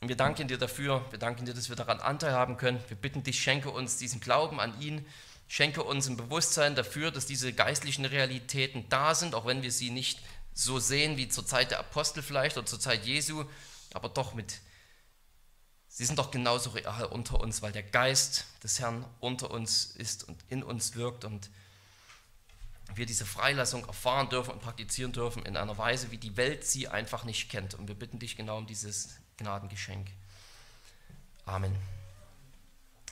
[0.00, 2.82] Und wir danken dir dafür, wir danken dir, dass wir daran Anteil haben können.
[2.88, 5.04] Wir bitten dich, schenke uns diesen Glauben an ihn,
[5.46, 9.90] schenke uns ein Bewusstsein dafür, dass diese geistlichen Realitäten da sind, auch wenn wir sie
[9.90, 10.20] nicht
[10.54, 13.44] so sehen wie zur Zeit der Apostel vielleicht oder zur Zeit Jesu,
[13.92, 14.60] aber doch mit
[15.92, 20.22] Sie sind doch genauso real unter uns, weil der Geist des Herrn unter uns ist
[20.22, 21.50] und in uns wirkt und
[22.94, 26.86] wir diese Freilassung erfahren dürfen und praktizieren dürfen in einer Weise, wie die Welt sie
[26.86, 27.74] einfach nicht kennt.
[27.74, 30.08] Und wir bitten dich genau um dieses Gnadengeschenk.
[31.46, 31.99] Amen.